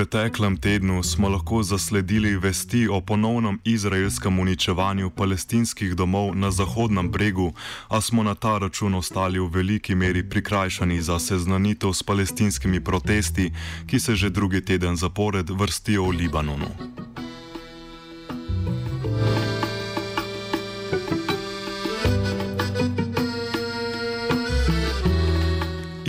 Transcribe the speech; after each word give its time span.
Preteklem 0.00 0.56
tednu 0.56 1.02
smo 1.02 1.28
lahko 1.28 1.62
zasledili 1.62 2.36
vesti 2.36 2.88
o 2.88 3.00
ponovnem 3.00 3.58
izraelskem 3.64 4.38
uničevanju 4.38 5.10
palestinskih 5.10 5.94
domov 5.94 6.34
na 6.34 6.50
Zahodnem 6.50 7.10
bregu, 7.10 7.52
a 7.88 8.00
smo 8.00 8.22
na 8.22 8.34
ta 8.34 8.58
račun 8.58 8.94
ostali 8.94 9.38
v 9.38 9.48
veliki 9.52 9.94
meri 9.94 10.22
prikrajšani 10.28 11.02
za 11.02 11.18
seznanitev 11.18 11.92
s 11.92 12.02
palestinskimi 12.02 12.80
protesti, 12.80 13.52
ki 13.86 14.00
se 14.00 14.16
že 14.16 14.30
drugi 14.30 14.64
teden 14.64 14.96
zapored 14.96 15.50
vrstijo 15.50 16.04
v 16.04 16.10
Libanonu. 16.10 16.72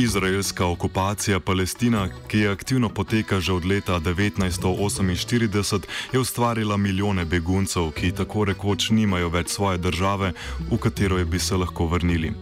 Izraelska 0.02 0.66
okupacija 0.66 1.40
Palestina, 1.40 2.10
ki 2.28 2.48
aktivno 2.48 2.90
poteka 2.90 3.40
že 3.40 3.54
od 3.54 3.66
leta 3.66 4.00
1948, 4.00 5.82
je 6.14 6.20
ustvarila 6.20 6.78
milijone 6.78 7.26
beguncev, 7.26 7.92
ki 7.92 8.12
tako 8.12 8.46
rekoč 8.46 8.90
nimajo 8.90 9.30
več 9.30 9.50
svoje 9.50 9.78
države, 9.78 10.34
v 10.72 10.78
katero 10.78 11.26
bi 11.26 11.40
se 11.40 11.56
lahko 11.56 11.86
vrnili. 11.86 12.34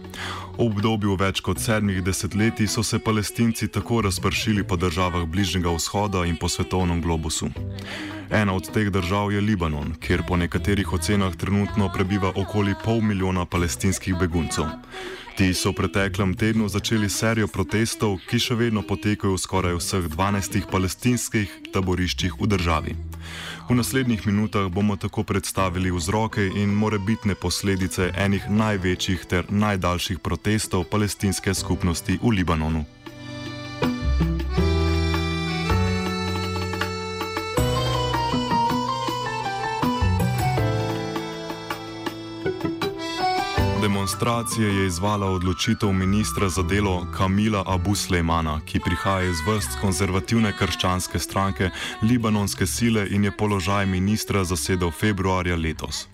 V 0.60 0.66
obdobju 0.68 1.14
več 1.16 1.38
kot 1.40 1.56
sedmih 1.56 2.02
desetletij 2.04 2.68
so 2.68 2.82
se 2.84 2.98
palestinci 3.00 3.68
tako 3.72 4.02
razpršili 4.04 4.60
po 4.68 4.76
državah 4.76 5.22
Bližnjega 5.24 5.70
vzhoda 5.72 6.26
in 6.28 6.36
po 6.36 6.50
svetovnem 6.52 7.00
globusu. 7.00 7.48
Ena 8.28 8.52
od 8.52 8.68
teh 8.68 8.90
držav 8.92 9.32
je 9.32 9.40
Libanon, 9.40 9.94
kjer 10.04 10.20
po 10.28 10.36
nekaterih 10.36 10.92
ocenah 10.92 11.36
trenutno 11.36 11.88
prebiva 11.94 12.32
okoli 12.36 12.74
pol 12.84 13.00
milijona 13.00 13.46
palestinskih 13.46 14.18
beguncev. 14.20 14.68
Ti 15.38 15.48
so 15.54 15.72
v 15.72 15.78
preteklem 15.80 16.36
tednu 16.36 16.68
začeli 16.68 17.08
serijo 17.08 17.48
protestov, 17.48 18.18
ki 18.28 18.36
še 18.36 18.58
vedno 18.60 18.84
potekajo 18.84 19.38
v 19.38 19.40
skoraj 19.40 19.80
vseh 19.80 20.12
12 20.12 20.68
palestinskih 20.68 21.72
taboriščih 21.72 22.36
v 22.36 22.50
državi. 22.52 22.96
V 23.68 23.74
naslednjih 23.74 24.26
minutah 24.26 24.68
bomo 24.68 24.96
tako 24.96 25.22
predstavili 25.22 25.90
vzroke 25.90 26.46
in 26.46 26.74
morebitne 26.74 27.34
posledice 27.34 28.12
enih 28.16 28.50
največjih 28.50 29.24
ter 29.24 29.44
najdaljših 29.50 30.18
protestov 30.18 30.84
palestinske 30.84 31.54
skupnosti 31.54 32.18
v 32.22 32.34
Libanonu. 32.38 32.84
Demonstracije 44.10 44.74
je 44.74 44.86
izvala 44.86 45.26
odločitev 45.26 45.92
ministra 45.92 46.48
za 46.48 46.62
delo 46.62 47.06
Kamila 47.16 47.64
Abu 47.66 47.94
Slejmana, 47.94 48.60
ki 48.66 48.80
prihaja 48.80 49.30
iz 49.30 49.36
vrst 49.46 49.78
konzervativne 49.80 50.50
krščanske 50.58 51.18
stranke 51.18 51.70
Libanonske 52.02 52.66
sile 52.66 53.06
in 53.10 53.24
je 53.24 53.30
položaj 53.30 53.86
ministra 53.86 54.44
zasedel 54.44 54.90
februarja 54.90 55.56
letos. 55.56 56.08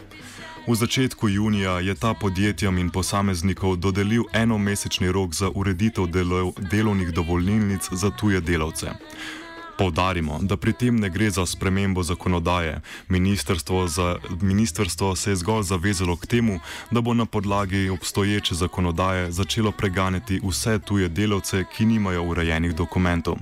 V 0.69 0.75
začetku 0.75 1.29
junija 1.29 1.81
je 1.81 1.95
ta 1.95 2.15
podjetjem 2.15 2.79
in 2.79 2.91
posameznikov 2.91 3.77
dodelil 3.77 4.29
enomesečni 4.33 5.13
rok 5.13 5.35
za 5.35 5.51
ureditev 5.55 6.07
delo, 6.07 6.53
delovnih 6.71 7.15
dovolilnic 7.15 7.89
za 7.93 8.11
tuje 8.11 8.41
delavce. 8.41 8.93
Poudarimo, 9.79 10.39
da 10.43 10.57
pri 10.57 10.73
tem 10.73 10.97
ne 10.97 11.11
gre 11.11 11.31
za 11.31 11.47
spremembo 11.47 12.03
zakonodaje. 12.03 12.81
Ministrstvo, 13.09 13.87
za, 13.89 14.17
ministrstvo 14.41 15.17
se 15.17 15.31
je 15.31 15.37
zgolj 15.37 15.63
zavezalo 15.63 16.17
k 16.17 16.27
temu, 16.27 16.61
da 16.91 17.01
bo 17.01 17.15
na 17.15 17.27
podlagi 17.27 17.89
obstoječe 17.89 18.55
zakonodaje 18.55 19.33
začelo 19.33 19.73
preganjati 19.73 20.41
vse 20.45 20.79
tuje 20.79 21.09
delavce, 21.09 21.65
ki 21.77 21.87
nimajo 21.87 22.23
urejenih 22.23 22.75
dokumentov. 22.75 23.37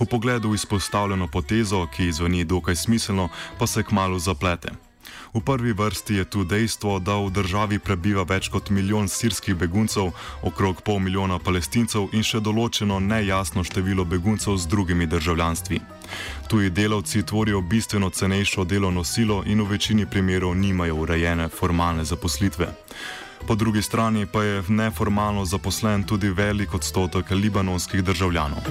V 0.00 0.06
pogledu 0.06 0.54
izpostavljeno 0.54 1.28
potezo, 1.28 1.86
ki 1.86 2.12
zveni 2.12 2.44
dokaj 2.44 2.76
smiselno, 2.76 3.28
pa 3.58 3.66
se 3.66 3.82
kmalo 3.82 4.18
zaplete. 4.18 4.89
V 5.34 5.40
prvi 5.40 5.72
vrsti 5.72 6.14
je 6.14 6.24
tu 6.24 6.44
dejstvo, 6.44 6.98
da 6.98 7.16
v 7.16 7.30
državi 7.30 7.78
prebiva 7.78 8.24
več 8.26 8.48
kot 8.50 8.70
milijon 8.70 9.08
sirskih 9.08 9.54
beguncev, 9.54 10.10
okrog 10.42 10.82
pol 10.82 10.98
milijona 10.98 11.38
palestincev 11.38 12.10
in 12.12 12.26
še 12.26 12.40
določeno 12.40 12.98
nejasno 13.00 13.64
število 13.64 14.04
beguncev 14.04 14.58
z 14.58 14.66
drugimi 14.66 15.06
državljanstvi. 15.06 15.80
Tuji 16.50 16.70
delavci 16.70 17.22
tvorijo 17.22 17.60
bistveno 17.60 18.10
cenejšo 18.10 18.64
delovno 18.64 19.04
silo 19.04 19.42
in 19.46 19.62
v 19.62 19.70
večini 19.76 20.06
primerov 20.06 20.54
nimajo 20.54 20.96
urejene 21.04 21.48
formalne 21.48 22.04
zaposlitve 22.04 22.72
Po 23.47 23.55
drugi 23.55 23.81
strani 23.81 24.25
pa 24.25 24.43
je 24.43 24.63
neformalno 24.67 25.45
zaposlen 25.45 26.03
tudi 26.03 26.29
velik 26.29 26.73
odstotek 26.73 27.31
libanonskih 27.31 28.03
državljanov. 28.03 28.61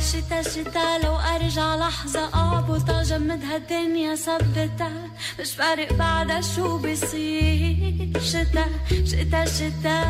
شتا 0.00 0.42
شتا 0.42 0.98
لو 1.04 1.16
ارجع 1.16 1.76
لحظة 1.76 2.34
اعبط 2.34 2.90
اجمد 2.90 3.44
هالدنيا 3.44 4.14
ثبتها 4.14 4.92
مش 5.40 5.54
فارق 5.54 5.92
بعدها 5.92 6.40
شو 6.40 6.78
بيصير 6.78 8.20
شتا 8.20 8.66
شتا 9.06 9.44
شتا 9.44 10.04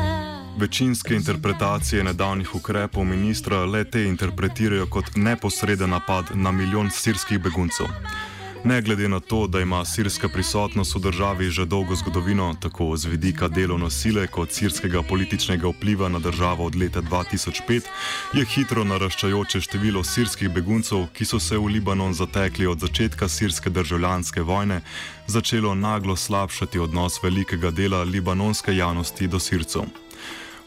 Večinske 0.59 1.15
interpretacije 1.15 2.05
nedavnih 2.05 2.55
ukrepov 2.55 3.05
ministra 3.05 3.65
le 3.65 3.84
te 3.84 4.05
interpretirajo 4.05 4.87
kot 4.87 5.05
neposreden 5.16 5.91
napad 5.91 6.25
na 6.34 6.50
milijon 6.50 6.91
sirskih 6.91 7.38
beguncev. 7.38 7.87
Ne 8.64 8.81
glede 8.81 9.08
na 9.08 9.20
to, 9.20 9.47
da 9.47 9.62
ima 9.62 9.86
sirska 9.86 10.30
prisotnost 10.30 10.96
v 10.96 11.00
državi 11.00 11.50
že 11.50 11.66
dolgo 11.66 11.96
zgodovino, 11.96 12.56
tako 12.59 12.97
z 12.97 13.06
vidika 13.06 13.47
delovne 13.47 13.90
sile 13.92 14.28
kot 14.28 14.52
sirskega 14.52 15.03
političnega 15.03 15.68
vpliva 15.68 16.09
na 16.09 16.20
državo 16.20 16.66
od 16.66 16.75
leta 16.75 17.02
2005, 17.02 17.81
je 18.34 18.46
hitro 18.46 18.84
naraščajoče 18.84 19.62
število 19.62 20.03
sirskih 20.03 20.50
beguncev, 20.50 21.07
ki 21.13 21.25
so 21.25 21.39
se 21.39 21.57
v 21.57 21.66
Libanon 21.66 22.13
zatekli 22.13 22.68
od 22.68 22.80
začetka 22.80 23.28
sirske 23.28 23.69
državljanske 23.69 24.42
vojne, 24.42 24.81
začelo 25.28 25.75
naglo 25.75 26.16
slabšati 26.16 26.80
odnos 26.80 27.24
velikega 27.24 27.72
dela 27.72 28.04
libanonske 28.04 28.75
javnosti 28.75 29.28
do 29.28 29.39
sircev. 29.39 29.88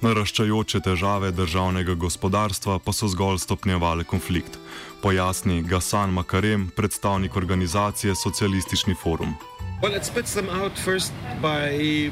Naraščajoče 0.02 0.81
težave 0.82 1.28
državnega 1.31 1.94
gospodarstva 1.94 2.81
pa 2.82 2.90
so 2.90 3.06
zgolj 3.06 3.38
stopnjevale 3.38 4.02
konflikt, 4.02 4.56
pojasni 5.02 5.60
Gasan 5.62 6.10
Makarem, 6.10 6.64
predstavnik 6.75 7.37
organizacije 7.38 8.14
Socialistični 8.19 8.96
forum. 8.99 9.37
Well, 9.82 9.94
it 9.94 10.04
splits 10.04 10.34
them 10.34 10.49
out 10.50 10.72
first 10.78 11.12
by 11.43 12.10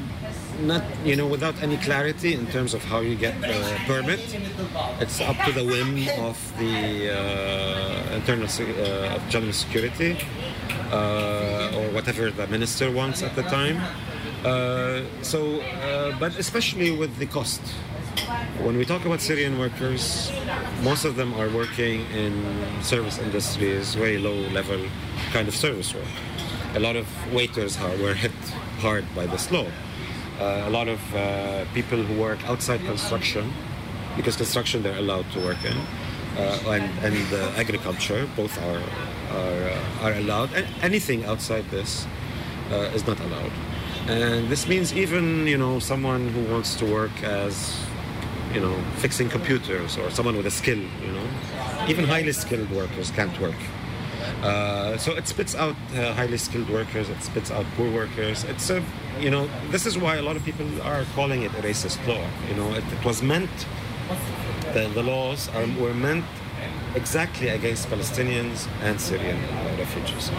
not, 0.61 0.83
you 1.03 1.15
know, 1.15 1.27
without 1.27 1.55
any 1.63 1.77
clarity 1.77 2.33
in 2.33 2.45
terms 2.47 2.73
of 2.73 2.83
how 2.83 3.01
you 3.01 3.15
get 3.15 3.35
the 3.41 3.59
permit. 3.87 4.19
It's 5.01 5.19
up 5.19 5.35
to 5.45 5.51
the 5.51 5.63
whim 5.63 6.07
of 6.23 6.37
the 6.59 7.11
uh, 7.11 8.15
internal 8.15 8.47
uh, 8.47 9.15
of 9.15 9.21
general 9.29 9.53
security 9.53 10.15
uh, 10.91 11.77
or 11.77 11.91
whatever 11.91 12.31
the 12.31 12.47
minister 12.47 12.89
wants 12.91 13.21
at 13.21 13.35
the 13.35 13.43
time. 13.43 13.83
Uh, 14.43 15.03
so, 15.21 15.61
uh, 15.61 16.17
but 16.19 16.35
especially 16.39 16.89
with 16.89 17.15
the 17.17 17.27
cost. 17.27 17.61
When 18.63 18.75
we 18.77 18.85
talk 18.85 19.05
about 19.05 19.21
Syrian 19.21 19.59
workers, 19.59 20.31
most 20.83 21.05
of 21.05 21.15
them 21.15 21.33
are 21.35 21.49
working 21.49 22.09
in 22.11 22.33
service 22.81 23.19
industries, 23.19 23.93
very 23.93 24.17
low 24.17 24.35
level 24.49 24.79
kind 25.31 25.47
of 25.47 25.55
service 25.55 25.93
work. 25.93 26.05
A 26.75 26.79
lot 26.79 26.95
of 26.95 27.07
waiters 27.33 27.79
were 27.79 28.13
hit 28.13 28.31
hard 28.79 29.05
by 29.15 29.27
this 29.27 29.51
law. 29.51 29.67
Uh, 30.39 30.63
a 30.65 30.69
lot 30.71 30.87
of 30.87 30.99
uh, 31.15 31.65
people 31.73 32.01
who 32.01 32.19
work 32.19 32.39
outside 32.49 32.79
construction, 32.81 33.53
because 34.15 34.35
construction 34.35 34.81
they're 34.81 34.97
allowed 34.97 35.29
to 35.33 35.39
work 35.39 35.63
in, 35.63 35.77
uh, 36.37 36.57
and, 36.67 36.89
and 37.05 37.33
uh, 37.33 37.51
agriculture, 37.57 38.27
both 38.35 38.57
are, 38.63 38.81
are, 39.37 40.09
are 40.09 40.13
allowed. 40.13 40.51
And 40.53 40.65
anything 40.81 41.25
outside 41.25 41.69
this 41.69 42.07
is 42.95 43.05
not 43.05 43.19
allowed. 43.19 43.51
And 44.07 44.49
this 44.49 44.67
means 44.67 44.93
even, 44.93 45.47
you 45.47 45.57
know, 45.57 45.79
someone 45.79 46.29
who 46.29 46.51
wants 46.51 46.75
to 46.75 46.85
work 46.85 47.23
as, 47.23 47.79
you 48.53 48.59
know, 48.59 48.75
fixing 48.97 49.29
computers 49.29 49.97
or 49.97 50.09
someone 50.09 50.35
with 50.35 50.45
a 50.45 50.51
skill, 50.51 50.79
you 50.79 51.11
know, 51.11 51.27
even 51.87 52.05
highly 52.05 52.31
skilled 52.31 52.69
workers 52.71 53.11
can't 53.11 53.39
work. 53.39 53.55
Uh, 54.43 54.97
so 54.97 55.13
it 55.13 55.27
spits 55.27 55.55
out 55.55 55.75
uh, 55.95 56.13
highly 56.13 56.37
skilled 56.37 56.69
workers, 56.69 57.09
it 57.09 57.21
spits 57.21 57.51
out 57.51 57.65
poor 57.77 57.89
workers. 57.91 58.43
It's 58.45 58.69
a, 58.69 58.83
you 59.19 59.29
know, 59.29 59.47
this 59.69 59.85
is 59.85 59.97
why 59.97 60.15
a 60.15 60.21
lot 60.21 60.35
of 60.35 60.43
people 60.43 60.65
are 60.81 61.05
calling 61.15 61.43
it 61.43 61.51
a 61.51 61.61
racist 61.61 62.05
law. 62.07 62.25
You 62.49 62.55
know, 62.55 62.73
it, 62.73 62.83
it 62.91 63.05
was 63.05 63.21
meant, 63.21 63.51
the, 64.73 64.89
the 64.93 65.03
laws 65.03 65.47
are, 65.49 65.65
were 65.79 65.93
meant 65.93 66.25
exactly 66.95 67.49
against 67.49 67.87
Palestinians 67.89 68.67
and 68.81 68.99
Syrian 68.99 69.39
refugees. 69.77 70.31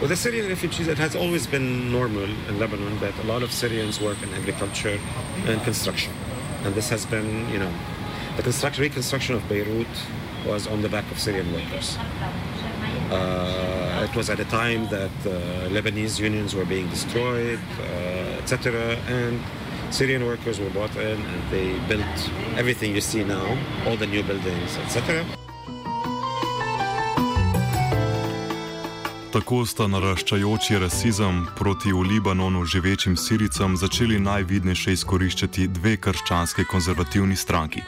With 0.00 0.10
the 0.10 0.16
Syrian 0.16 0.48
refugees, 0.48 0.88
it 0.88 0.98
has 0.98 1.14
always 1.14 1.46
been 1.46 1.92
normal 1.92 2.24
in 2.24 2.58
Lebanon 2.58 2.98
that 3.00 3.16
a 3.20 3.24
lot 3.24 3.42
of 3.42 3.52
Syrians 3.52 4.00
work 4.00 4.22
in 4.22 4.32
agriculture 4.34 4.98
and 5.46 5.62
construction. 5.62 6.12
And 6.64 6.74
this 6.74 6.88
has 6.90 7.06
been, 7.06 7.48
you 7.50 7.58
know, 7.58 7.72
the 8.36 8.42
construction, 8.42 8.82
reconstruction 8.82 9.34
of 9.34 9.48
Beirut 9.48 9.86
was 10.46 10.66
on 10.66 10.82
the 10.82 10.88
back 10.88 11.10
of 11.10 11.18
Syrian 11.18 11.52
workers. 11.52 11.98
Uh, 13.10 14.08
it 14.08 14.16
was 14.16 14.30
at 14.30 14.40
a 14.40 14.44
time 14.46 14.88
that 14.88 15.10
uh, 15.26 15.68
Lebanese 15.68 16.18
unions 16.18 16.54
were 16.54 16.64
being 16.64 16.88
destroyed, 16.88 17.60
uh, 17.80 18.40
etc. 18.40 18.96
And 19.06 19.40
Syrian 19.90 20.24
workers 20.24 20.58
were 20.58 20.70
brought 20.70 20.96
in 20.96 21.20
and 21.20 21.50
they 21.50 21.78
built 21.86 22.30
everything 22.56 22.94
you 22.94 23.02
see 23.02 23.22
now, 23.22 23.58
all 23.86 23.96
the 23.96 24.06
new 24.06 24.22
buildings, 24.22 24.78
etc. 24.78 25.24
Tako 29.32 29.62
sta 29.64 29.86
naraščajoči 29.88 30.76
rasizem 30.76 31.38
proti 31.56 31.88
v 31.92 32.02
Libanonu 32.04 32.66
živečim 32.68 33.14
Siricam 33.16 33.78
začeli 33.80 34.18
najvidnejše 34.20 34.92
izkoriščati 34.92 35.70
dve 35.72 35.94
krščanske 35.96 36.66
konzervativni 36.68 37.36
stranki. 37.36 37.80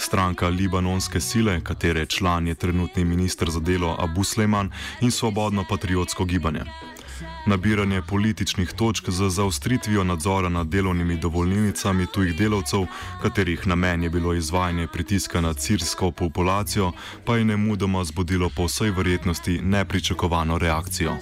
Stranka 0.00 0.48
Libanonske 0.48 1.20
sile, 1.20 1.58
katere 1.60 2.06
član 2.06 2.48
je 2.48 2.54
trenutni 2.54 3.04
ministr 3.04 3.50
za 3.50 3.60
delo 3.60 3.92
Abu 4.00 4.24
Sleiman 4.24 4.72
in 5.00 5.10
Svobodno 5.10 5.66
patriotsko 5.68 6.24
gibanje. 6.24 6.64
Nabiranje 7.46 8.02
političnih 8.02 8.72
točk 8.72 9.10
z 9.10 9.28
zaustritvijo 9.28 10.04
nadzora 10.04 10.48
nad 10.48 10.66
delovnimi 10.66 11.16
dovoljnicami 11.16 12.06
tujih 12.06 12.36
delavcev, 12.38 12.86
katerih 13.22 13.66
namen 13.66 14.02
je 14.02 14.10
bilo 14.10 14.34
izvajanje 14.34 14.86
pritiska 14.86 15.40
na 15.40 15.54
sirsko 15.54 16.10
populacijo, 16.10 16.92
pa 17.24 17.36
je 17.36 17.44
nemudoma 17.44 18.04
zbudilo 18.04 18.50
po 18.56 18.64
vsej 18.64 18.90
verjetnosti 18.90 19.60
nepričakovano 19.62 20.58
reakcijo. 20.58 21.16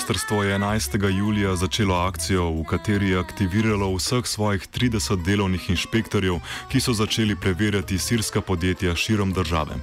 Ministrstvo 0.00 0.42
je 0.42 0.58
11. 0.58 1.18
julija 1.18 1.56
začelo 1.56 1.94
akcijo, 1.94 2.50
v 2.50 2.64
kateri 2.64 3.10
je 3.10 3.18
aktiviralo 3.18 3.90
vseh 3.96 4.26
svojih 4.26 4.62
30 4.72 5.24
delovnih 5.24 5.70
inšpektorjev, 5.70 6.38
ki 6.72 6.80
so 6.80 6.94
začeli 6.96 7.36
preverjati 7.36 7.98
sirska 7.98 8.40
podjetja 8.40 8.96
širom 8.96 9.32
države. 9.32 9.76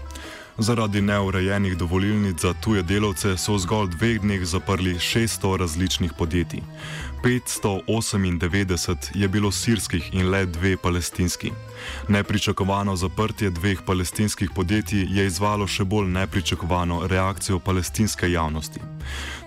Zaradi 0.57 1.01
neurejenih 1.01 1.77
dovolilnic 1.77 2.41
za 2.41 2.53
tuje 2.53 2.81
delavce 2.83 3.37
so 3.37 3.53
v 3.53 3.59
zgolj 3.59 3.89
dveh 3.93 4.21
dneh 4.21 4.45
zaprli 4.45 4.95
600 4.97 5.57
različnih 5.57 6.13
podjetij. 6.17 6.63
598 7.22 9.10
je 9.14 9.28
bilo 9.28 9.52
sirskih 9.52 10.14
in 10.14 10.30
le 10.30 10.46
dve 10.46 10.76
palestinski. 10.76 11.52
Nepričakovano 12.08 12.96
zaprtje 12.96 13.50
dveh 13.50 13.78
palestinskih 13.86 14.50
podjetij 14.54 15.06
je 15.10 15.26
izvalo 15.26 15.66
še 15.66 15.84
bolj 15.84 16.08
nepričakovano 16.08 17.06
reakcijo 17.06 17.58
palestinske 17.58 18.30
javnosti. 18.32 18.80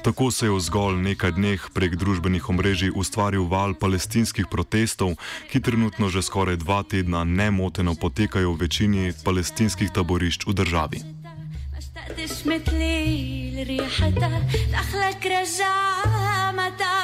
Tako 0.03 0.31
se 0.31 0.45
je 0.45 0.51
v 0.51 0.59
zgolj 0.59 1.01
nekaj 1.01 1.31
dneh 1.31 1.61
prek 1.73 1.95
družbenih 1.95 2.49
omrežij 2.49 2.91
ustvaril 2.95 3.47
val 3.49 3.73
palestinskih 3.73 4.45
protestov, 4.51 5.15
ki 5.51 5.59
trenutno 5.59 6.09
že 6.09 6.21
skoraj 6.21 6.55
dva 6.55 6.83
tedna 6.83 7.23
nemoteno 7.23 7.95
potekajo 7.95 8.53
v 8.53 8.61
večini 8.61 9.13
palestinskih 9.25 9.91
taborišč 9.91 10.47
v 10.47 10.53
državi. 10.53 10.99
اشتقتش 12.05 12.47
مثلي 12.47 13.51
لريحتها 13.55 14.41
دخلك 14.71 15.25
رجع 15.25 15.75
متى 16.05 16.51
متى 16.57 16.98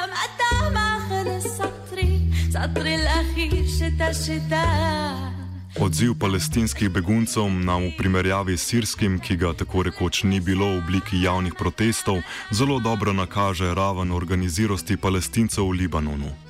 Odziv 5.79 6.17
palestinskih 6.19 6.89
beguncev 6.89 7.49
na 7.49 7.77
v 7.77 7.91
primerjavi 7.97 8.57
s 8.57 8.65
sirskim, 8.65 9.19
ki 9.19 9.37
ga 9.37 9.53
tako 9.53 9.83
rekoč 9.83 10.23
ni 10.23 10.39
bilo 10.39 10.65
v 10.65 10.77
obliki 10.81 11.21
javnih 11.21 11.53
protestov, 11.53 12.21
zelo 12.51 12.79
dobro 12.79 13.13
nakaže 13.13 13.73
raven 13.73 14.11
organiziranosti 14.11 14.97
palestincev 14.97 15.69
v 15.69 15.85
Libanonu. 15.85 16.46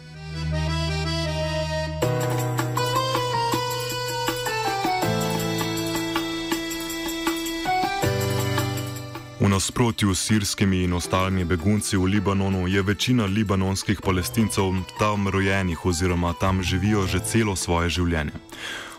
V 9.48 9.50
nasprotju 9.50 10.16
s 10.16 10.28
sirskimi 10.28 10.84
in 10.84 10.94
ostalimi 10.94 11.46
begunci 11.46 11.98
v 11.98 12.04
Libanonu 12.04 12.68
je 12.68 12.82
večina 12.82 13.26
libanonskih 13.26 14.02
palestincev 14.02 14.64
tam 15.00 15.28
rojenih 15.28 15.86
oziroma 15.86 16.34
tam 16.34 16.64
živijo 16.64 17.08
že 17.08 17.20
celo 17.20 17.56
svoje 17.56 17.90
življenje. 17.90 18.36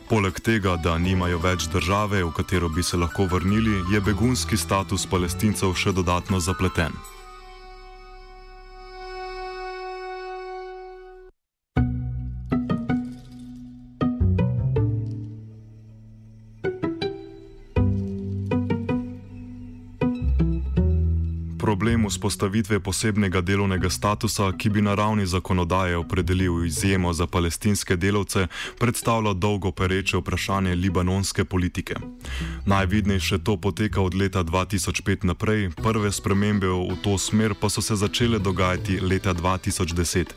Poleg 0.08 0.40
tega, 0.40 0.76
da 0.76 0.96
nimajo 0.98 1.38
več 1.38 1.68
države, 1.68 2.24
v 2.24 2.32
katero 2.32 2.68
bi 2.68 2.82
se 2.82 2.96
lahko 2.96 3.28
vrnili, 3.28 3.92
je 3.92 4.00
begunski 4.00 4.56
status 4.56 5.04
palestincev 5.06 5.76
še 5.76 5.92
dodatno 5.92 6.40
zapleten. 6.40 6.96
Problem 21.78 22.08
vzpostavitve 22.08 22.80
posebnega 22.80 23.38
delovnega 23.40 23.90
statusa, 23.90 24.48
ki 24.58 24.70
bi 24.70 24.82
na 24.82 24.96
ravni 24.98 25.26
zakonodaje 25.26 25.96
opredelil 25.96 26.64
izjemo 26.66 27.12
za 27.12 27.26
palestinske 27.26 27.96
delavce, 27.96 28.46
predstavlja 28.78 29.32
dolgo 29.32 29.70
pereče 29.72 30.16
vprašanje 30.18 30.74
libanonske 30.74 31.44
politike. 31.44 31.94
Najvidnejše 32.66 33.38
to 33.38 33.56
poteka 33.56 34.00
od 34.02 34.14
leta 34.14 34.44
2005 34.44 35.24
naprej, 35.24 35.70
prve 35.70 36.12
spremembe 36.12 36.66
v 36.66 36.98
to 37.02 37.18
smer 37.18 37.54
pa 37.54 37.70
so 37.70 37.82
se 37.82 37.96
začele 37.96 38.38
dogajati 38.38 39.00
leta 39.00 39.34
2010. 39.34 40.34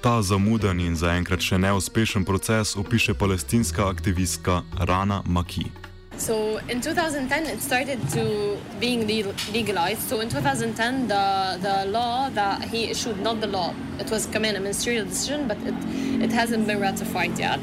Ta 0.00 0.22
zamuden 0.22 0.80
in 0.80 0.96
zaenkrat 0.96 1.40
še 1.40 1.58
neuspešen 1.58 2.24
proces 2.24 2.76
opiše 2.76 3.14
palestinska 3.14 3.88
aktivistka 3.88 4.62
Rana 4.76 5.22
Maki. 5.24 5.89
So 6.20 6.58
in 6.68 6.82
2010, 6.82 7.46
it 7.46 7.62
started 7.62 7.98
to 8.10 8.58
being 8.78 9.06
legalized. 9.06 10.02
So 10.02 10.20
in 10.20 10.28
2010, 10.28 11.08
the, 11.08 11.58
the 11.62 11.90
law 11.90 12.28
that 12.28 12.62
he 12.64 12.90
issued, 12.90 13.20
not 13.20 13.40
the 13.40 13.46
law, 13.46 13.74
it 13.98 14.10
was 14.10 14.26
come 14.26 14.44
in 14.44 14.54
a 14.54 14.60
ministerial 14.60 15.06
decision, 15.06 15.48
but 15.48 15.56
it, 15.62 15.74
it 16.22 16.30
hasn't 16.30 16.66
been 16.66 16.78
ratified 16.78 17.38
yet. 17.38 17.60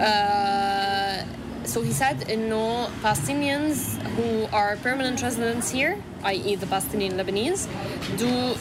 Uh, 0.00 1.22
so 1.64 1.82
he 1.82 1.92
said, 1.92 2.30
you 2.30 2.38
know, 2.38 2.88
Palestinians 3.02 4.00
who 4.16 4.46
are 4.56 4.76
permanent 4.76 5.20
residents 5.20 5.70
here, 5.70 6.02
i.e., 6.24 6.56
the 6.56 6.66
Palestinian 6.66 7.18
Lebanese, 7.18 7.68
do 8.16 8.56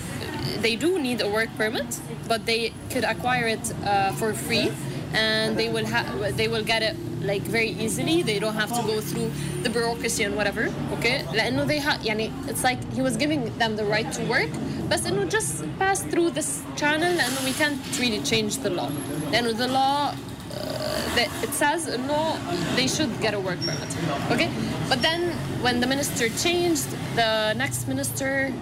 they 0.59 0.75
do 0.75 0.99
need 0.99 1.21
a 1.21 1.29
work 1.29 1.49
permit, 1.55 1.99
but 2.27 2.45
they 2.45 2.73
could 2.89 3.05
acquire 3.05 3.47
it 3.47 3.73
uh, 3.85 4.11
for 4.13 4.33
free, 4.33 4.71
and 5.12 5.56
they 5.56 5.68
will 5.68 5.86
have 5.86 6.36
they 6.36 6.48
will 6.48 6.64
get 6.64 6.82
it 6.82 6.96
like 7.22 7.42
very 7.42 7.70
easily. 7.70 8.22
They 8.22 8.38
don't 8.38 8.54
have 8.54 8.70
to 8.78 8.82
go 8.86 9.00
through 9.00 9.30
the 9.62 9.70
bureaucracy 9.70 10.22
and 10.24 10.36
whatever. 10.36 10.68
Okay, 10.98 11.24
لأنه 11.32 11.66
they 11.66 11.78
ha- 11.78 11.98
يعني 12.04 12.30
it's 12.48 12.62
like 12.64 12.78
he 12.92 13.02
was 13.02 13.16
giving 13.16 13.56
them 13.58 13.76
the 13.76 13.84
right 13.84 14.10
to 14.12 14.22
work, 14.24 14.50
but 14.88 15.00
إنه 15.00 15.28
just 15.30 15.64
pass 15.78 16.02
through 16.02 16.30
this 16.30 16.62
channel 16.76 17.12
and 17.24 17.32
we 17.44 17.52
can't 17.52 17.80
really 17.98 18.20
change 18.22 18.58
the 18.58 18.70
law. 18.70 18.90
لأنه 19.32 19.56
the 19.56 19.68
law 19.68 20.10
uh, 20.10 21.16
that 21.16 21.28
it 21.42 21.52
says 21.52 21.86
no, 22.06 22.36
they 22.76 22.86
should 22.86 23.12
get 23.20 23.34
a 23.34 23.40
work 23.40 23.60
permit. 23.60 23.90
Okay, 24.30 24.50
but 24.88 25.02
then 25.02 25.32
when 25.62 25.80
the 25.80 25.86
minister 25.86 26.28
changed, 26.28 26.88
the 27.16 27.54
next 27.54 27.88
minister, 27.88 28.52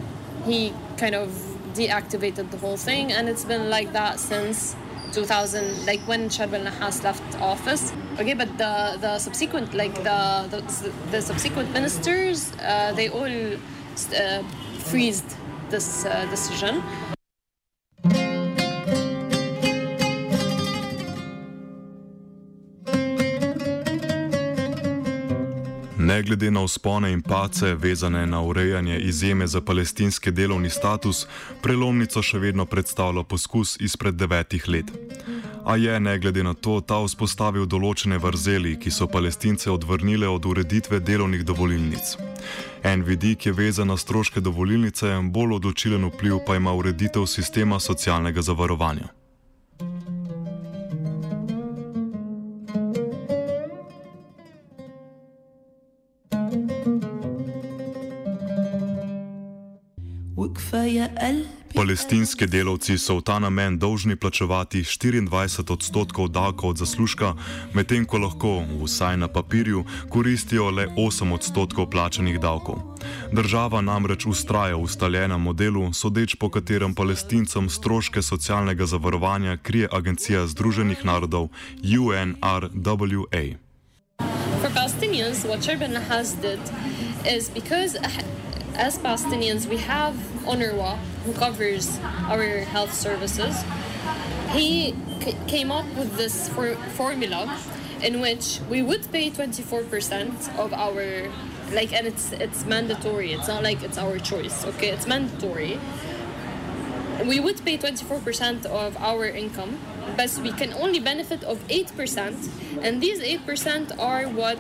he 0.47 0.73
kind 0.97 1.15
of 1.15 1.29
deactivated 1.75 2.51
the 2.51 2.57
whole 2.59 2.77
thing, 2.77 3.13
and 3.13 3.29
it's 3.29 3.45
been 3.45 3.69
like 3.69 3.93
that 3.93 4.21
since 4.21 4.77
2000, 5.12 5.86
like 5.86 6.00
when 6.02 6.30
Sharb 6.30 6.54
al 6.54 6.72
Nahas 6.72 7.04
left 7.04 7.40
office. 7.42 7.94
Okay, 8.20 8.34
but 8.34 8.50
the, 8.58 8.98
the 9.00 9.20
subsequent, 9.20 9.74
like 9.74 9.94
the, 9.96 10.48
the, 10.50 10.92
the 11.12 11.22
subsequent 11.22 11.72
ministers, 11.72 12.52
uh, 12.62 12.92
they 12.96 13.10
all 13.10 13.24
uh, 13.24 14.44
freezed 14.90 15.36
this 15.70 16.06
uh, 16.06 16.26
decision. 16.30 16.84
Ne 26.10 26.22
glede 26.22 26.52
na 26.52 26.64
vzpone 26.64 27.12
in 27.12 27.22
pace, 27.22 27.76
vezane 27.76 28.26
na 28.28 28.42
urejanje 28.42 29.00
izjeme 29.00 29.48
za 29.48 29.62
palestinski 29.62 30.32
delovni 30.32 30.70
status, 30.70 31.28
prelomnico 31.62 32.24
še 32.26 32.40
vedno 32.42 32.66
predstavlja 32.66 33.24
poskus 33.24 33.76
izpred 33.80 34.18
devetih 34.18 34.66
let. 34.68 34.90
A 35.66 35.76
je, 35.78 36.00
ne 36.00 36.16
glede 36.20 36.44
na 36.44 36.54
to, 36.54 36.80
ta 36.82 36.98
vzpostavil 37.04 37.70
določene 37.70 38.18
vrzeli, 38.18 38.74
ki 38.82 38.90
so 38.90 39.06
palestince 39.06 39.70
odvrnile 39.70 40.26
od 40.28 40.50
ureditve 40.50 40.98
delovnih 41.00 41.46
dovolilnic. 41.46 42.18
En 42.84 43.06
vidik 43.06 43.46
je 43.46 43.54
vezan 43.54 43.94
na 43.94 43.98
stroške 43.98 44.42
dovolilnice, 44.42 45.14
bolj 45.30 45.60
odločilen 45.62 46.10
vpliv 46.10 46.42
pa 46.48 46.58
ima 46.58 46.74
ureditev 46.74 47.30
sistema 47.30 47.78
socialnega 47.80 48.42
zavarovanja. 48.42 49.14
Palestinski 61.76 62.48
delavci 62.48 62.98
so 62.98 63.18
v 63.18 63.22
ta 63.22 63.40
namen 63.40 63.78
dolžni 63.80 64.16
plačevati 64.16 64.84
24 64.84 65.72
odstotkov 65.72 66.28
davkov 66.28 66.70
od 66.70 66.78
zaslužka, 66.78 67.36
medtem 67.74 68.06
ko 68.06 68.18
lahko, 68.18 68.66
vsaj 68.84 69.18
na 69.18 69.28
papirju, 69.28 69.86
koristijo 70.10 70.70
le 70.70 70.88
8 70.98 71.34
odstotkov 71.34 71.90
plačanih 71.90 72.40
davkov. 72.40 72.82
Država 73.32 73.82
namreč 73.82 74.26
ustraja 74.26 74.76
v 74.76 74.82
ustaljenem 74.82 75.42
modelu, 75.42 75.94
sodeč 75.94 76.36
po 76.36 76.50
katerem 76.50 76.96
palestincem 76.96 77.70
stroške 77.70 78.22
socialnega 78.22 78.86
zavarovanja 78.86 79.58
krije 79.58 79.88
Agencija 79.92 80.48
Združenih 80.48 81.06
narodov 81.06 81.50
UNRWA. 81.84 83.58
For 84.62 84.70
Palestinians, 84.74 85.46
what 85.46 85.62
Sherban 85.62 85.96
has 86.10 86.34
did 86.42 86.60
is 87.24 87.50
because 87.50 87.96
as 88.80 88.98
Palestinians, 88.98 89.68
we 89.68 89.76
have 89.76 90.16
UNRWA 90.48 90.98
who 91.26 91.34
covers 91.34 92.00
our 92.32 92.60
health 92.60 92.94
services. 92.94 93.62
He 94.52 94.96
came 95.48 95.70
up 95.70 95.86
with 95.98 96.16
this 96.16 96.48
for 96.48 96.76
formula 96.96 97.60
in 98.02 98.22
which 98.22 98.62
we 98.70 98.82
would 98.82 99.12
pay 99.12 99.30
24% 99.30 100.58
of 100.58 100.72
our 100.72 101.30
like 101.74 101.92
and 101.92 102.08
it's 102.08 102.32
it's 102.32 102.66
mandatory. 102.66 103.34
It's 103.34 103.50
not 103.50 103.64
like 103.64 103.84
it's 103.84 103.98
our 103.98 104.18
choice 104.18 104.66
okay? 104.66 104.90
It's 104.90 105.06
mandatory. 105.06 105.78
We 107.26 107.42
would 107.42 107.64
pay 107.66 107.78
24% 107.78 108.66
of 108.66 108.96
our 108.98 109.26
income 109.26 109.78
but 110.16 110.32
we 110.42 110.54
can 110.54 110.72
only 110.74 111.02
benefit 111.02 111.44
of 111.44 111.60
8% 111.68 112.82
and 112.82 113.02
these 113.02 113.20
8% 113.20 114.00
are 114.00 114.24
what 114.30 114.60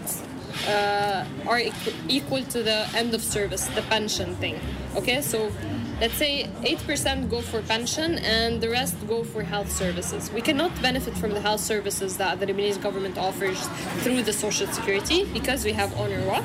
uh, 0.68 1.25
are 1.48 1.62
equal 2.08 2.44
to 2.44 2.63
the 2.63 2.88
end 2.96 3.13
of 3.13 3.22
service, 3.22 3.68
the 3.68 3.82
pension 3.84 4.36
thing. 4.36 4.60
Okay, 4.96 5.22
so 5.22 5.51
let's 6.00 6.15
say 6.15 6.50
8% 6.62 7.29
go 7.29 7.41
for 7.41 7.62
pension 7.62 8.20
and 8.20 8.62
the 8.62 8.70
rest 8.70 8.96
go 9.08 9.24
for 9.24 9.44
health 9.44 9.72
services. 9.72 10.32
We 10.32 10.41
cannot 10.41 10.72
benefit 10.82 11.18
from 11.18 11.32
the 11.32 11.41
health 11.41 11.62
services 11.62 12.18
that 12.18 12.39
the 12.39 12.48
Lebanese 12.48 12.82
government 12.82 13.18
offers 13.18 13.60
through 14.03 14.24
the 14.24 14.34
social 14.34 14.68
security 14.68 15.25
because 15.25 15.65
we 15.65 15.74
have 15.74 15.89
UNRWA. 15.91 16.44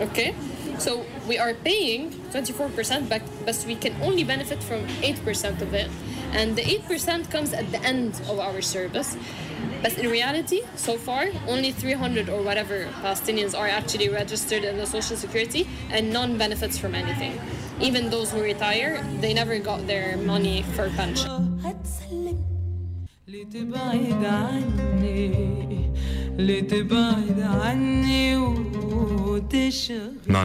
Okay, 0.00 0.34
so 0.78 1.04
we 1.26 1.38
are 1.38 1.54
paying 1.54 2.10
24%, 2.30 3.08
but, 3.08 3.22
but 3.44 3.64
we 3.66 3.74
can 3.74 4.00
only 4.00 4.22
benefit 4.22 4.62
from 4.62 4.86
8% 5.02 5.60
of 5.60 5.74
it. 5.74 5.90
And 6.32 6.56
the 6.56 6.62
8% 6.62 7.30
comes 7.30 7.52
at 7.52 7.70
the 7.72 7.82
end 7.82 8.20
of 8.28 8.38
our 8.38 8.60
service. 8.60 9.16
But 9.82 9.98
in 9.98 10.10
reality, 10.10 10.62
so 10.76 10.96
far, 10.96 11.28
only 11.46 11.72
300 11.72 12.28
or 12.28 12.42
whatever 12.42 12.86
Palestinians 13.02 13.56
are 13.56 13.68
actually 13.68 14.08
registered 14.08 14.64
in 14.64 14.76
the 14.76 14.86
Social 14.86 15.16
Security, 15.16 15.68
and 15.90 16.12
none 16.12 16.36
benefits 16.36 16.78
from 16.78 16.94
anything. 16.94 17.40
Even 17.80 18.10
those 18.10 18.32
who 18.32 18.42
retire, 18.42 19.02
they 19.20 19.32
never 19.32 19.58
got 19.58 19.86
their 19.86 20.16
money 20.16 20.62
for 20.74 20.90
pension. 20.90 21.47
Na 30.26 30.44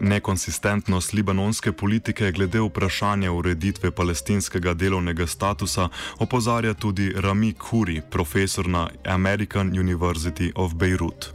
nekonsistentnost 0.00 1.12
libanonske 1.12 1.72
politike 1.72 2.32
glede 2.32 2.60
vprašanja 2.60 3.32
ureditve 3.32 3.90
palestinskega 3.90 4.74
delovnega 4.74 5.26
statusa 5.26 5.88
opozarja 6.18 6.74
tudi 6.74 7.12
Rami 7.16 7.52
Khuri, 7.52 8.02
profesor 8.10 8.68
na 8.68 8.88
American 9.04 9.78
University 9.78 10.52
of 10.54 10.74
Beirut. 10.74 11.32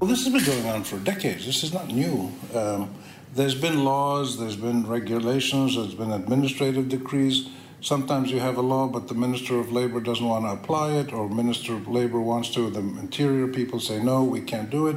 Well, 0.00 0.10
this 0.14 0.24
has 0.24 0.32
been 0.32 0.44
going 0.44 0.76
on 0.76 0.84
for 0.84 0.98
decades. 0.98 1.46
This 1.46 1.62
is 1.64 1.72
not 1.72 1.88
new. 1.88 2.30
Um, 2.54 2.88
there's 3.36 3.60
been 3.60 3.84
laws, 3.84 4.36
there's 4.38 4.60
been 4.60 4.86
regulations, 4.90 5.74
there's 5.74 5.96
been 5.96 6.12
administrative 6.12 6.88
decrees. 6.88 7.48
Sometimes 7.80 8.30
you 8.32 8.40
have 8.40 8.56
a 8.56 8.62
law, 8.62 8.88
but 8.88 9.06
the 9.06 9.14
Minister 9.14 9.58
of 9.58 9.70
Labor 9.70 10.00
doesn't 10.00 10.26
want 10.26 10.44
to 10.44 10.50
apply 10.50 10.92
it, 10.94 11.12
or 11.12 11.28
Minister 11.28 11.74
of 11.74 11.86
Labor 11.86 12.20
wants 12.20 12.50
to. 12.54 12.68
The 12.70 12.80
Interior 12.80 13.46
people 13.46 13.78
say, 13.78 14.02
no, 14.02 14.24
we 14.24 14.40
can't 14.40 14.68
do 14.68 14.88
it. 14.88 14.96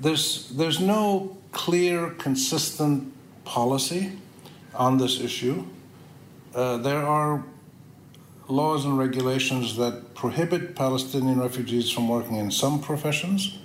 There's, 0.00 0.48
there's 0.50 0.80
no 0.80 1.36
clear, 1.52 2.10
consistent 2.10 3.12
policy 3.44 4.12
on 4.74 4.96
this 4.96 5.20
issue. 5.20 5.66
Uh, 6.54 6.78
there 6.78 7.04
are 7.04 7.44
laws 8.48 8.84
and 8.84 8.98
regulations 8.98 9.76
that 9.76 10.14
prohibit 10.14 10.74
Palestinian 10.74 11.38
refugees 11.38 11.90
from 11.90 12.08
working 12.08 12.36
in 12.36 12.50
some 12.50 12.80
professions, 12.80 13.58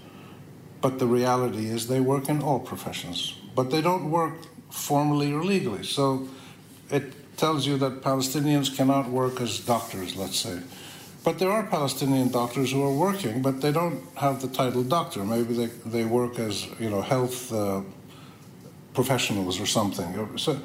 but 0.81 1.00
the 1.00 1.07
reality 1.07 1.67
is 1.67 1.88
they 1.88 2.00
work 2.00 2.27
in 2.27 2.41
all 2.41 2.59
professions. 2.59 3.36
But 3.55 3.71
they 3.71 3.81
don't 3.81 4.12
work 4.12 4.33
formally 4.69 5.31
or 5.31 5.43
legally. 5.43 5.83
So 5.83 6.27
it 6.91 7.13
tells 7.38 7.65
you 7.67 7.77
that 7.77 8.01
Palestinians 8.01 8.75
cannot 8.75 9.10
work 9.10 9.39
as 9.39 9.60
doctors, 9.60 10.15
let's 10.15 10.38
say. 10.38 10.60
But 11.24 11.39
there 11.39 11.51
are 11.51 11.63
Palestinian 11.63 12.29
doctors 12.29 12.72
who 12.72 12.84
are 12.84 12.94
working, 12.94 13.41
but 13.41 13.62
they 13.62 13.72
don't 13.72 14.01
have 14.15 14.41
the 14.41 14.48
title 14.48 14.84
doctor. 14.84 15.24
Maybe 15.24 15.53
they, 15.53 15.65
they 15.86 16.06
work 16.06 16.39
as 16.39 16.67
you 16.79 16.89
know 16.89 17.01
health 17.01 17.53
uh, 17.53 17.82
professionals 18.94 19.60
or 19.60 19.65
something. 19.65 20.38
So 20.38 20.53
uh, 20.53 20.58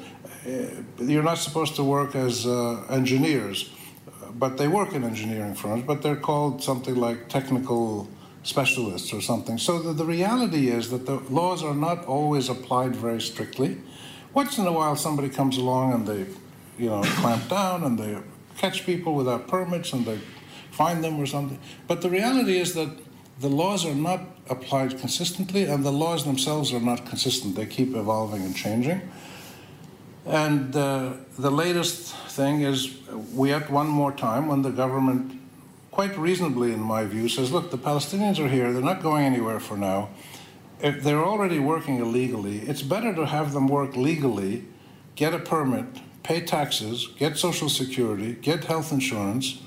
you're 0.97 1.23
not 1.23 1.37
supposed 1.37 1.75
to 1.75 1.83
work 1.83 2.15
as 2.15 2.47
uh, 2.47 2.85
engineers, 2.89 3.71
but 4.35 4.57
they 4.57 4.67
work 4.67 4.93
in 4.93 5.03
engineering 5.03 5.53
firms. 5.53 5.83
But 5.85 6.01
they're 6.01 6.23
called 6.29 6.63
something 6.63 6.95
like 6.95 7.29
technical 7.29 8.07
specialists 8.43 9.13
or 9.13 9.21
something. 9.21 9.57
So 9.57 9.79
the, 9.79 9.93
the 9.93 10.05
reality 10.05 10.69
is 10.69 10.89
that 10.91 11.05
the 11.05 11.17
laws 11.29 11.63
are 11.63 11.75
not 11.75 12.05
always 12.05 12.49
applied 12.49 12.95
very 12.95 13.21
strictly. 13.21 13.77
Once 14.33 14.57
in 14.57 14.65
a 14.65 14.71
while, 14.71 14.95
somebody 14.95 15.29
comes 15.29 15.57
along 15.57 15.93
and 15.93 16.07
they 16.07 16.25
you 16.77 16.89
know, 16.89 17.01
clamp 17.03 17.49
down 17.49 17.83
and 17.83 17.97
they 17.97 18.17
catch 18.57 18.85
people 18.85 19.15
without 19.15 19.47
permits 19.47 19.93
and 19.93 20.05
they 20.05 20.19
fine 20.71 21.01
them 21.01 21.19
or 21.19 21.25
something. 21.25 21.59
But 21.87 22.01
the 22.01 22.09
reality 22.09 22.57
is 22.57 22.73
that 22.73 22.89
the 23.39 23.49
laws 23.49 23.85
are 23.85 23.95
not 23.95 24.21
applied 24.49 24.99
consistently 24.99 25.63
and 25.63 25.83
the 25.83 25.91
laws 25.91 26.25
themselves 26.25 26.73
are 26.73 26.79
not 26.79 27.05
consistent. 27.05 27.55
They 27.55 27.65
keep 27.65 27.95
evolving 27.95 28.43
and 28.43 28.55
changing. 28.55 29.01
And 30.25 30.75
uh, 30.75 31.13
the 31.37 31.51
latest 31.51 32.15
thing 32.29 32.61
is 32.61 32.97
we 33.33 33.49
had 33.49 33.69
one 33.69 33.87
more 33.87 34.11
time 34.11 34.47
when 34.47 34.61
the 34.61 34.69
government, 34.69 35.39
quite 35.91 36.17
reasonably 36.17 36.71
in 36.71 36.79
my 36.79 37.05
view, 37.05 37.27
says, 37.27 37.51
look, 37.51 37.71
the 37.71 37.77
Palestinians 37.77 38.39
are 38.39 38.47
here, 38.47 38.71
they're 38.71 38.81
not 38.81 39.03
going 39.03 39.25
anywhere 39.25 39.59
for 39.59 39.77
now. 39.77 40.09
If 40.81 41.03
they're 41.03 41.23
already 41.23 41.59
working 41.59 41.99
illegally, 41.99 42.59
it's 42.59 42.81
better 42.81 43.13
to 43.15 43.25
have 43.25 43.53
them 43.53 43.67
work 43.67 43.95
legally, 43.95 44.65
get 45.15 45.33
a 45.33 45.39
permit, 45.39 45.85
pay 46.23 46.41
taxes, 46.41 47.07
get 47.17 47.37
Social 47.37 47.69
Security, 47.69 48.33
get 48.33 48.63
health 48.65 48.91
insurance, 48.91 49.61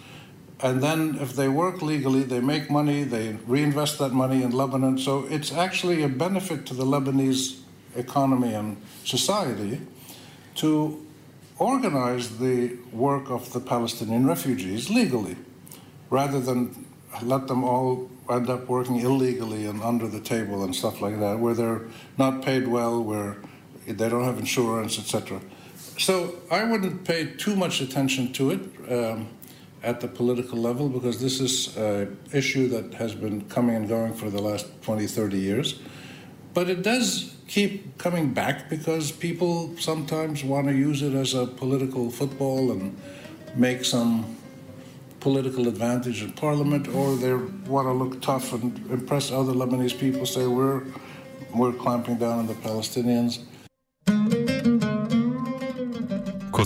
and 0.61 0.83
then 0.83 1.19
if 1.21 1.37
they 1.37 1.49
work 1.49 1.83
legally, 1.83 2.23
they 2.23 2.41
make 2.41 2.71
money, 2.71 3.05
they 3.05 3.37
reinvest 3.47 3.99
that 3.99 4.13
money 4.13 4.43
in 4.43 4.53
Lebanon. 4.53 4.97
So 4.99 5.27
it's 5.29 5.53
actually 5.53 6.03
a 6.03 6.09
benefit 6.09 6.65
to 6.67 6.75
the 6.75 6.85
Lebanese 6.85 7.61
economy 7.95 8.55
and 8.55 8.79
society 9.05 9.81
to 10.57 11.07
organize 11.59 12.39
the 12.39 12.77
work 12.93 13.31
of 13.31 13.53
the 13.53 13.61
Palestinian 13.61 14.27
refugees 14.27 14.89
legally, 14.89 15.37
rather 16.09 16.41
than 16.41 16.87
let 17.23 17.49
them 17.49 17.65
all 17.65 18.11
end 18.31 18.49
up 18.51 18.67
working 18.67 18.97
illegally 18.97 19.67
and 19.67 19.83
under 19.83 20.09
the 20.09 20.21
table 20.21 20.65
and 20.65 20.75
stuff 20.75 21.01
like 21.01 21.19
that, 21.21 21.39
where 21.39 21.55
they're 21.55 21.83
not 22.19 22.43
paid 22.43 22.67
well, 22.67 23.03
where 23.03 23.37
they 23.87 24.09
don't 24.09 24.25
have 24.25 24.39
insurance, 24.39 24.99
etc. 24.99 25.41
so 25.99 26.37
I 26.51 26.65
wouldn't 26.65 27.05
pay 27.05 27.27
too 27.27 27.57
much 27.57 27.81
attention 27.81 28.33
to 28.35 28.51
it 28.51 28.61
um, 28.91 29.29
at 29.83 30.01
the 30.01 30.09
political 30.09 30.59
level 30.59 30.89
because 30.89 31.21
this 31.21 31.41
is 31.41 31.77
an 31.77 32.19
issue 32.33 32.69
that 32.69 32.95
has 32.95 33.15
been 33.15 33.43
coming 33.49 33.77
and 33.77 33.89
going 33.89 34.13
for 34.15 34.31
the 34.31 34.41
last 34.41 34.67
20, 34.83 35.07
30 35.07 35.39
years. 35.39 35.81
But 36.55 36.69
it 36.69 36.83
does 36.83 37.35
keep 37.49 37.97
coming 37.99 38.33
back 38.33 38.69
because 38.69 39.13
people 39.13 39.77
sometimes 39.79 40.43
want 40.43 40.67
to 40.67 40.75
use 40.75 41.03
it 41.03 41.15
as 41.15 41.35
a 41.35 41.47
political 41.47 42.11
football 42.11 42.73
and 42.73 42.97
make 43.55 43.85
some 43.85 44.37
political 45.21 45.67
advantage 45.67 46.23
in 46.23 46.33
parliament, 46.33 46.89
or 46.89 47.17
they 47.17 47.35
want 47.35 47.87
to 47.89 47.93
look 47.93 48.21
tough 48.23 48.53
and 48.53 48.79
impress 48.91 49.31
other 49.31 49.53
Lebanese 49.53 49.99
people, 49.99 50.27
say 50.27 50.47
we're 50.47 50.83
we're 51.55 51.73
clamping 51.73 52.17
down 52.17 52.39
on 52.41 52.47
the 52.47 52.55
Palestinians. 52.55 53.41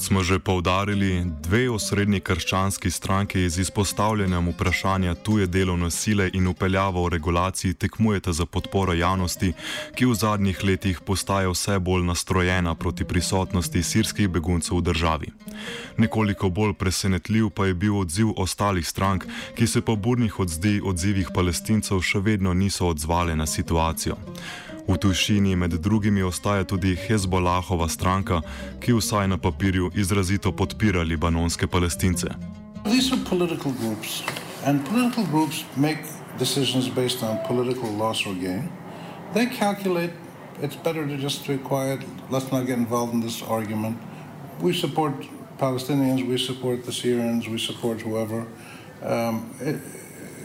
Kot 0.00 0.06
smo 0.06 0.22
že 0.24 0.38
povdarili, 0.38 1.28
dve 1.44 1.68
osrednji 1.70 2.20
krščanski 2.24 2.90
stranki 2.90 3.48
z 3.48 3.60
izpostavljanjem 3.60 4.48
vprašanja 4.48 5.14
tuje 5.14 5.46
delovne 5.46 5.90
sile 5.90 6.30
in 6.32 6.46
upeljavo 6.48 7.04
v 7.04 7.08
regulaciji 7.08 7.74
tekmujete 7.74 8.32
za 8.32 8.46
podporo 8.46 8.94
javnosti, 8.96 9.52
ki 9.94 10.06
v 10.06 10.14
zadnjih 10.14 10.64
letih 10.64 11.00
postaja 11.04 11.50
vse 11.52 11.76
bolj 11.78 12.06
nastrojena 12.08 12.74
proti 12.74 13.04
prisotnosti 13.04 13.82
sirskih 13.82 14.28
beguncev 14.28 14.78
v 14.78 14.86
državi. 14.88 15.28
Nekoliko 15.96 16.48
bolj 16.48 16.72
presenetljiv 16.80 17.50
pa 17.50 17.66
je 17.66 17.74
bil 17.74 18.00
odziv 18.00 18.32
ostalih 18.36 18.88
strank, 18.88 19.28
ki 19.54 19.66
se 19.66 19.84
po 19.84 19.96
burnih 19.96 20.40
odzdi 20.40 20.80
odzivih 20.80 21.28
palestincev 21.34 22.00
še 22.00 22.24
vedno 22.24 22.54
niso 22.54 22.88
odzvali 22.88 23.36
na 23.36 23.46
situacijo. 23.46 24.16
V 24.90 24.96
Tušini 24.96 25.56
med 25.56 25.70
drugimi 25.70 26.22
ostaja 26.22 26.64
tudi 26.64 26.96
Hezbolahova 27.08 27.88
stranka, 27.88 28.40
ki 28.80 28.92
vsaj 28.92 29.28
na 29.28 29.36
papirju 29.38 29.90
izrazito 29.94 30.52
podpira 30.52 31.02
libanonske 31.02 31.66
palestince. 31.66 32.26
These 32.84 33.14
are 33.14 33.22
political 33.28 33.72
groups, 33.72 34.22
and 34.66 34.88
political 34.88 35.24
groups 35.30 35.64
make 35.76 35.98
decisions 36.38 36.88
based 36.94 37.22
on 37.22 37.38
political 37.48 37.90
loss 37.98 38.26
or 38.26 38.34
gain. 38.34 38.68
They 39.34 39.46
calculate 39.46 40.10
it's 40.62 40.76
better 40.84 41.06
to 41.06 41.16
just 41.16 41.46
be 41.46 41.58
quiet, 41.58 42.00
let's 42.30 42.52
not 42.52 42.66
get 42.66 42.78
involved 42.78 43.14
in 43.14 43.20
this 43.20 43.42
argument. 43.42 43.96
We 44.60 44.72
support 44.72 45.14
Palestinians, 45.58 46.26
we 46.26 46.38
support 46.38 46.84
the 46.84 46.92
Syrians, 46.92 47.48
we 47.48 47.58
support 47.58 48.00
whoever. 48.00 48.40
Um, 49.02 49.54
it, 49.60 49.80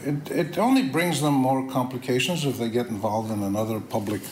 it, 0.06 0.30
it 0.30 0.58
only 0.58 0.84
brings 0.84 1.20
them 1.20 1.34
more 1.34 1.68
complications 1.68 2.44
if 2.44 2.58
they 2.58 2.68
get 2.68 2.86
involved 2.86 3.30
in 3.32 3.42
another 3.42 3.80
public 3.80 4.22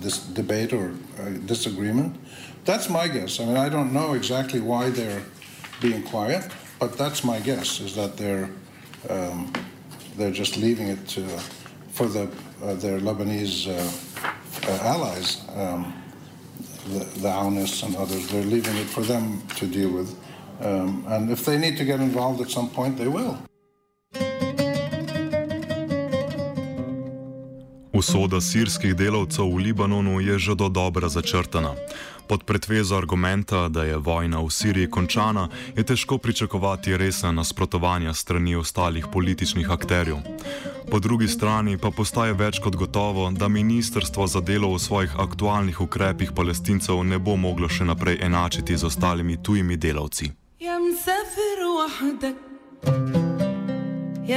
this 0.00 0.18
debate 0.18 0.72
or 0.72 0.94
uh, 1.18 1.28
disagreement. 1.44 2.16
That's 2.64 2.88
my 2.88 3.06
guess. 3.06 3.38
I 3.38 3.44
mean, 3.44 3.56
I 3.58 3.68
don't 3.68 3.92
know 3.92 4.14
exactly 4.14 4.60
why 4.60 4.88
they're 4.88 5.22
being 5.80 6.02
quiet, 6.02 6.50
but 6.78 6.96
that's 6.96 7.22
my 7.22 7.38
guess 7.40 7.80
is 7.80 7.94
that 7.96 8.16
they're 8.16 8.48
um, 9.10 9.52
they're 10.16 10.30
just 10.30 10.56
leaving 10.56 10.88
it 10.88 11.06
to, 11.08 11.26
for 11.90 12.06
the 12.06 12.30
uh, 12.62 12.74
their 12.74 12.98
Lebanese 12.98 13.68
uh, 13.68 14.70
uh 14.70 14.78
allies, 14.82 15.42
um, 15.56 15.92
the, 16.88 17.04
the 17.20 17.28
Aunists 17.28 17.82
and 17.82 17.96
others. 17.96 18.28
They're 18.28 18.42
leaving 18.44 18.76
it 18.76 18.86
for 18.86 19.02
them 19.02 19.42
to 19.56 19.66
deal 19.66 19.90
with, 19.90 20.18
um, 20.60 21.04
and 21.08 21.30
if 21.30 21.44
they 21.44 21.58
need 21.58 21.76
to 21.76 21.84
get 21.84 22.00
involved 22.00 22.40
at 22.40 22.50
some 22.50 22.70
point, 22.70 22.96
they 22.96 23.08
will. 23.08 23.38
Usoda 28.00 28.40
sirskih 28.40 28.96
delavcev 28.96 29.44
v 29.44 29.56
Libanonu 29.56 30.24
je 30.24 30.38
že 30.38 30.54
do 30.56 30.72
dobra 30.72 31.12
začrtana. 31.12 31.76
Pod 32.28 32.48
pretvezo 32.48 32.96
argumenta, 32.96 33.68
da 33.68 33.84
je 33.84 34.00
vojna 34.00 34.40
v 34.40 34.48
Siriji 34.48 34.88
končana, 34.88 35.48
je 35.76 35.84
težko 35.84 36.16
pričakovati 36.18 36.96
resna 36.96 37.32
nasprotovanja 37.32 38.14
strani 38.14 38.56
ostalih 38.56 39.04
političnih 39.12 39.70
akterjev. 39.70 40.16
Po 40.90 40.98
drugi 40.98 41.28
strani 41.28 41.76
pa 41.76 41.90
postaje 41.90 42.32
več 42.32 42.56
kot 42.64 42.76
gotovo, 42.76 43.28
da 43.30 43.52
ministrstvo 43.52 44.26
za 44.26 44.40
delo 44.40 44.72
v 44.72 44.80
svojih 44.80 45.20
aktualnih 45.20 45.80
ukrepih 45.80 46.32
palestincev 46.32 47.04
ne 47.04 47.18
bo 47.18 47.36
moglo 47.36 47.68
še 47.68 47.84
naprej 47.84 48.24
enačiti 48.24 48.80
z 48.80 48.88
ostalimi 48.88 49.36
tujimi 49.36 49.76
delavci. 49.76 50.32
Ja, 50.56 50.80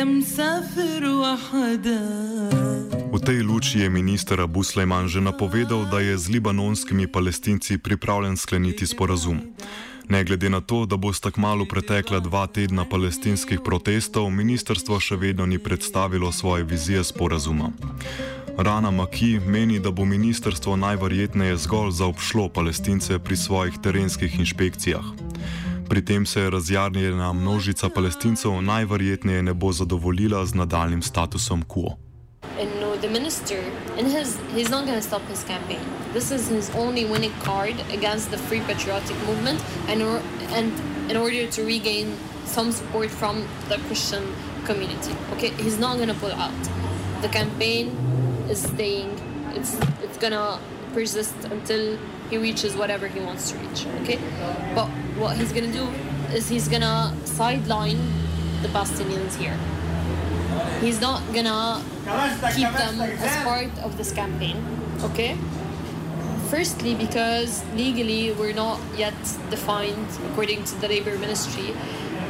V 0.03 2.52
tej 3.23 3.39
luči 3.39 3.79
je 3.79 3.89
minister 3.89 4.35
Abu 4.41 4.63
Slejman 4.63 5.07
že 5.07 5.23
napovedal, 5.23 5.87
da 5.87 6.03
je 6.03 6.17
z 6.17 6.27
libanonskimi 6.27 7.07
palestinci 7.07 7.77
pripravljen 7.77 8.37
skleniti 8.37 8.87
sporazum. 8.87 9.39
Ne 10.09 10.23
glede 10.23 10.49
na 10.49 10.59
to, 10.59 10.85
da 10.85 10.97
bo 10.97 11.13
tako 11.13 11.41
malo 11.41 11.65
pretekla 11.65 12.19
dva 12.19 12.47
tedna 12.47 12.83
palestinskih 12.85 13.63
protestov, 13.63 14.27
ministrstvo 14.27 14.99
še 14.99 15.15
vedno 15.15 15.45
ni 15.47 15.55
predstavilo 15.55 16.31
svoje 16.31 16.67
vizije 16.67 17.03
sporazuma. 17.03 17.71
Rana 18.57 18.91
Maki 18.91 19.39
meni, 19.39 19.79
da 19.79 19.91
bo 19.91 20.05
ministrstvo 20.05 20.75
najverjetneje 20.75 21.57
zgolj 21.57 21.91
zaobšlo 22.03 22.49
palestince 22.51 23.19
pri 23.19 23.39
svojih 23.39 23.79
terenskih 23.79 24.39
inšpekcijah. 24.39 25.05
Pri 25.87 26.01
tem 26.05 26.25
se 26.25 26.49
razjarnjena 26.49 27.33
množica 27.33 27.89
palestincev 27.89 28.61
najverjetneje 28.61 29.43
ne 29.43 29.53
bo 29.53 29.71
zadovoljila 29.71 30.45
z 30.45 30.59
nadaljnim 30.59 31.01
statusom 31.01 31.63
quo. 31.63 31.95
The 33.03 33.09
minister, 33.09 33.59
and 33.97 34.07
his, 34.07 34.39
he's 34.55 34.69
not 34.69 34.85
going 34.85 34.97
to 34.97 35.01
stop 35.01 35.21
his 35.23 35.43
campaign. 35.43 35.81
This 36.13 36.31
is 36.31 36.47
his 36.47 36.69
only 36.71 37.03
winning 37.03 37.33
card 37.43 37.75
against 37.91 38.31
the 38.31 38.37
Free 38.37 38.61
Patriotic 38.61 39.17
Movement, 39.27 39.61
and, 39.89 40.01
or, 40.01 40.21
and 40.57 40.71
in 41.11 41.17
order 41.17 41.45
to 41.45 41.63
regain 41.65 42.15
some 42.45 42.71
support 42.71 43.11
from 43.11 43.45
the 43.67 43.77
Christian 43.87 44.23
community. 44.63 45.13
Okay, 45.33 45.49
he's 45.61 45.77
not 45.77 45.97
going 45.97 46.07
to 46.07 46.15
pull 46.15 46.31
out. 46.31 46.53
The 47.21 47.27
campaign 47.27 47.89
is 48.49 48.63
staying. 48.63 49.11
It's 49.55 49.77
it's 50.01 50.17
gonna 50.17 50.59
persist 50.93 51.35
until 51.45 51.97
he 52.29 52.37
reaches 52.37 52.75
whatever 52.75 53.07
he 53.07 53.19
wants 53.19 53.51
to 53.51 53.57
reach. 53.57 53.85
Okay, 54.01 54.19
but 54.75 54.87
what 55.19 55.37
he's 55.37 55.53
gonna 55.53 55.71
do 55.71 55.87
is 56.35 56.49
he's 56.49 56.67
gonna 56.67 57.15
sideline 57.23 57.99
the 58.61 58.67
Palestinians 58.69 59.35
here. 59.35 59.57
He's 60.81 60.99
not 60.99 61.21
gonna 61.33 61.81
keep 62.55 62.71
them 62.73 63.01
as 63.01 63.43
part 63.43 63.71
of 63.83 63.97
this 63.97 64.11
campaign. 64.11 64.57
Okay? 65.01 65.37
Firstly, 66.49 66.93
because 66.93 67.63
legally 67.73 68.31
we're 68.31 68.53
not 68.53 68.79
yet 68.95 69.17
defined, 69.49 70.07
according 70.29 70.63
to 70.65 70.75
the 70.81 70.87
Labour 70.87 71.17
Ministry, 71.17 71.73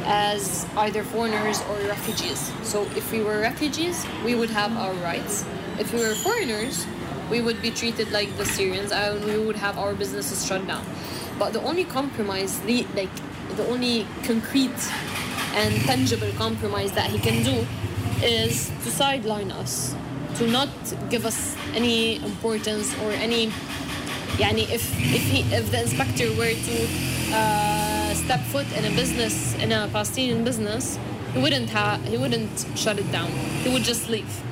as 0.06 0.66
either 0.76 1.02
foreigners 1.02 1.60
or 1.68 1.76
refugees. 1.88 2.52
So 2.62 2.82
if 2.96 3.10
we 3.12 3.22
were 3.22 3.40
refugees, 3.40 4.06
we 4.24 4.34
would 4.34 4.50
have 4.50 4.76
our 4.76 4.94
rights. 4.94 5.44
If 5.78 5.92
we 5.92 6.00
were 6.00 6.14
foreigners, 6.14 6.86
we 7.30 7.40
would 7.40 7.60
be 7.60 7.70
treated 7.70 8.12
like 8.12 8.34
the 8.36 8.46
Syrians 8.46 8.92
and 8.92 9.24
we 9.24 9.38
would 9.38 9.56
have 9.56 9.78
our 9.78 9.94
businesses 9.94 10.46
shut 10.46 10.66
down. 10.66 10.84
But 11.38 11.52
the 11.52 11.62
only 11.62 11.84
compromise, 11.84 12.62
like 12.64 13.10
the 13.56 13.66
only 13.68 14.06
concrete 14.22 14.80
and 15.54 15.74
tangible 15.82 16.32
compromise 16.36 16.92
that 16.92 17.10
he 17.10 17.18
can 17.18 17.42
do 17.42 17.66
is 18.22 18.70
to 18.84 18.90
sideline 18.90 19.50
us, 19.50 19.94
to 20.36 20.46
not 20.46 20.68
give 21.10 21.26
us 21.26 21.56
any 21.74 22.16
importance 22.16 22.94
or 23.02 23.12
any. 23.12 23.52
Yani 24.38 24.66
if 24.70 24.82
if 25.14 25.22
he 25.30 25.40
if 25.54 25.70
the 25.70 25.80
inspector 25.82 26.26
were 26.34 26.54
to 26.54 26.76
uh, 27.32 28.14
step 28.14 28.40
foot 28.50 28.66
in 28.76 28.84
a 28.84 28.90
business 28.96 29.54
in 29.62 29.70
a 29.70 29.88
Palestinian 29.92 30.44
business, 30.44 30.98
he 31.32 31.40
wouldn't 31.40 31.70
have 31.70 32.02
he 32.04 32.16
wouldn't 32.16 32.66
shut 32.74 32.98
it 32.98 33.10
down. 33.12 33.30
He 33.62 33.72
would 33.72 33.84
just 33.84 34.08
leave. 34.08 34.42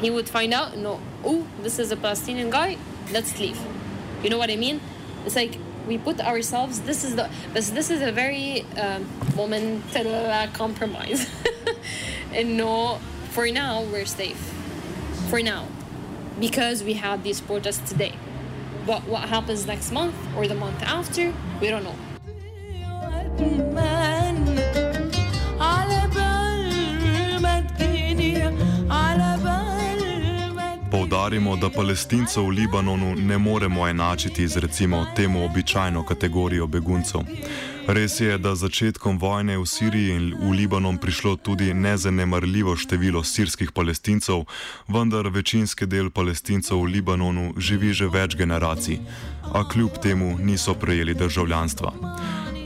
He 0.00 0.10
would 0.10 0.28
find 0.28 0.54
out, 0.54 0.78
no, 0.78 0.98
oh, 1.24 1.46
this 1.62 1.78
is 1.78 1.92
a 1.92 1.96
Palestinian 1.96 2.48
guy, 2.48 2.78
let's 3.12 3.38
leave. 3.38 3.58
You 4.22 4.30
know 4.30 4.38
what 4.38 4.50
I 4.50 4.56
mean? 4.56 4.80
It's 5.26 5.36
like 5.36 5.58
we 5.86 5.98
put 5.98 6.20
ourselves. 6.20 6.80
This 6.80 7.04
is 7.04 7.16
the 7.16 7.28
this 7.52 7.70
this 7.70 7.90
is 7.90 8.00
a 8.02 8.12
very 8.12 8.62
um, 8.78 9.04
momental 9.36 10.52
compromise. 10.54 11.28
and 12.32 12.56
no, 12.56 12.98
for 13.30 13.50
now 13.50 13.82
we're 13.82 14.06
safe. 14.06 14.38
For 15.28 15.42
now, 15.42 15.66
because 16.38 16.82
we 16.82 16.94
had 16.94 17.22
these 17.22 17.40
protests 17.40 17.90
today. 17.90 18.14
But 18.86 19.06
what 19.06 19.28
happens 19.28 19.66
next 19.66 19.92
month 19.92 20.16
or 20.36 20.46
the 20.46 20.54
month 20.54 20.82
after, 20.82 21.32
we 21.60 21.68
don't 21.68 21.84
know. 21.84 21.94
Poudarimo, 31.20 31.56
da 31.56 31.68
palestincev 31.70 32.44
v 32.44 32.48
Libanonu 32.48 33.14
ne 33.16 33.38
moremo 33.38 33.88
enačiti 33.88 34.48
z 34.48 34.56
recimo 34.56 35.06
temu 35.16 35.44
običajno 35.44 36.04
kategorijo 36.04 36.66
beguncev. 36.66 37.20
Res 37.86 38.20
je, 38.20 38.38
da 38.38 38.54
začetkom 38.54 39.18
vojne 39.18 39.58
v 39.58 39.66
Siriji 39.66 40.14
in 40.16 40.32
v 40.40 40.52
Libanon 40.52 40.96
prišlo 40.96 41.36
tudi 41.36 41.74
nezanemarljivo 41.74 42.76
število 42.76 43.24
sirskih 43.24 43.72
palestincev, 43.72 44.46
vendar 44.88 45.28
večinski 45.28 45.86
del 45.86 46.10
palestincev 46.10 46.80
v 46.80 46.88
Libanonu 46.88 47.52
živi 47.58 47.92
že 47.92 48.08
več 48.08 48.36
generacij, 48.36 49.00
a 49.52 49.68
kljub 49.68 50.00
temu 50.00 50.38
niso 50.38 50.74
prejeli 50.74 51.14
državljanstva. 51.14 51.92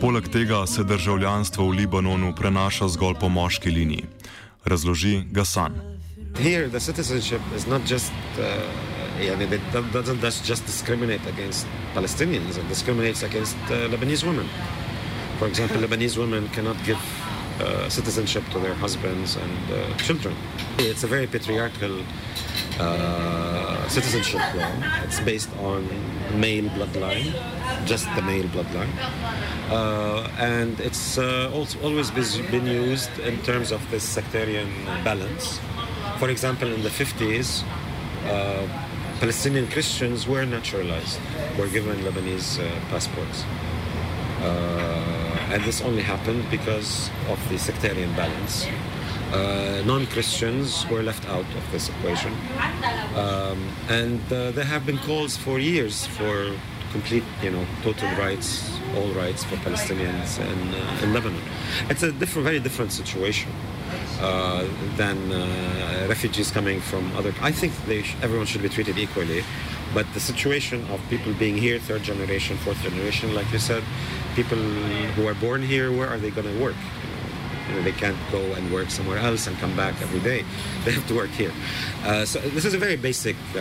Poleg 0.00 0.28
tega 0.28 0.66
se 0.66 0.84
državljanstvo 0.84 1.66
v 1.66 1.74
Libanonu 1.82 2.34
prenaša 2.34 2.88
zgolj 2.88 3.18
po 3.20 3.28
moški 3.28 3.70
liniji. 3.70 4.06
Razloži 4.64 5.24
Gasan. 5.30 5.93
Here, 6.38 6.68
the 6.68 6.80
citizenship 6.80 7.40
is 7.54 7.66
not 7.66 7.84
just, 7.84 8.12
uh, 8.38 8.42
yeah, 9.20 9.38
it 9.38 9.92
doesn't 9.92 10.20
just 10.20 10.66
discriminate 10.66 11.24
against 11.26 11.66
Palestinians, 11.94 12.58
it 12.58 12.68
discriminates 12.68 13.22
against 13.22 13.56
uh, 13.70 13.88
Lebanese 13.88 14.24
women. 14.24 14.48
For 15.38 15.46
example, 15.46 15.76
Lebanese 15.76 16.18
women 16.18 16.48
cannot 16.48 16.76
give 16.84 16.98
uh, 17.60 17.88
citizenship 17.88 18.42
to 18.50 18.58
their 18.58 18.74
husbands 18.74 19.36
and 19.36 19.72
uh, 19.72 19.96
children. 19.98 20.34
It's 20.78 21.04
a 21.04 21.06
very 21.06 21.28
patriarchal 21.28 22.02
uh, 22.80 23.88
citizenship 23.88 24.40
law. 24.56 24.72
It's 25.04 25.20
based 25.20 25.50
on 25.58 25.88
male 26.34 26.68
bloodline, 26.70 27.32
just 27.86 28.12
the 28.16 28.22
male 28.22 28.48
bloodline. 28.48 28.90
Uh, 29.70 30.28
and 30.38 30.80
it's 30.80 31.16
uh, 31.16 31.52
also 31.54 31.80
always 31.82 32.10
been 32.10 32.66
used 32.66 33.16
in 33.20 33.40
terms 33.42 33.70
of 33.70 33.80
this 33.92 34.02
sectarian 34.02 34.68
balance. 35.04 35.60
For 36.18 36.30
example, 36.30 36.72
in 36.72 36.82
the 36.82 36.90
50s, 36.90 37.64
uh, 38.26 38.66
Palestinian 39.20 39.66
Christians 39.68 40.26
were 40.26 40.44
naturalized, 40.44 41.18
were 41.58 41.68
given 41.68 41.96
Lebanese 42.04 42.58
passports. 42.90 43.44
and 45.54 45.62
this 45.64 45.80
only 45.82 46.02
happened 46.02 46.44
because 46.50 47.10
of 47.28 47.38
the 47.48 47.58
sectarian 47.58 48.12
balance. 48.16 48.66
Uh, 49.32 49.82
non-Christians 49.86 50.86
were 50.90 51.02
left 51.02 51.24
out 51.28 51.46
of 51.56 51.64
this 51.72 51.88
equation, 51.88 52.32
um, 53.16 53.58
and 53.88 54.20
uh, 54.32 54.50
there 54.52 54.64
have 54.64 54.84
been 54.86 54.98
calls 54.98 55.36
for 55.36 55.58
years 55.58 56.06
for 56.06 56.52
complete, 56.92 57.24
you 57.42 57.50
know, 57.50 57.64
total 57.82 58.08
rights, 58.16 58.78
all 58.96 59.08
rights 59.12 59.42
for 59.42 59.56
Palestinians 59.56 60.38
in, 60.38 60.74
uh, 60.74 61.02
in 61.02 61.12
Lebanon. 61.12 61.42
It's 61.90 62.02
a 62.02 62.12
different, 62.12 62.44
very 62.44 62.60
different 62.60 62.92
situation 62.92 63.50
uh, 64.20 64.66
than 64.96 65.16
uh, 65.32 66.06
refugees 66.08 66.50
coming 66.50 66.80
from 66.80 67.04
other. 67.16 67.34
I 67.40 67.52
think 67.52 67.72
sh- 68.04 68.14
everyone 68.22 68.46
should 68.46 68.62
be 68.62 68.68
treated 68.68 68.98
equally, 68.98 69.42
but 69.92 70.06
the 70.14 70.20
situation 70.20 70.84
of 70.90 71.00
people 71.08 71.32
being 71.34 71.56
here, 71.56 71.78
third 71.78 72.02
generation, 72.02 72.56
fourth 72.58 72.80
generation, 72.82 73.34
like 73.34 73.50
you 73.52 73.58
said, 73.58 73.82
people 74.34 74.58
who 75.16 75.26
are 75.26 75.34
born 75.34 75.62
here, 75.62 75.92
where 75.92 76.08
are 76.08 76.18
they 76.18 76.30
going 76.30 76.46
to 76.46 76.62
work? 76.62 76.76
You 77.68 77.74
know, 77.76 77.82
they 77.82 77.92
can't 77.92 78.18
go 78.30 78.40
and 78.54 78.70
work 78.72 78.90
somewhere 78.90 79.18
else 79.18 79.46
and 79.46 79.56
come 79.58 79.74
back 79.76 79.94
every 80.02 80.20
day. 80.20 80.44
They 80.84 80.92
have 80.92 81.06
to 81.08 81.14
work 81.14 81.30
here. 81.30 81.52
Uh, 82.04 82.24
so 82.26 82.38
this 82.40 82.64
is 82.66 82.74
a 82.74 82.78
very 82.78 82.96
basic 82.96 83.36
uh, 83.56 83.60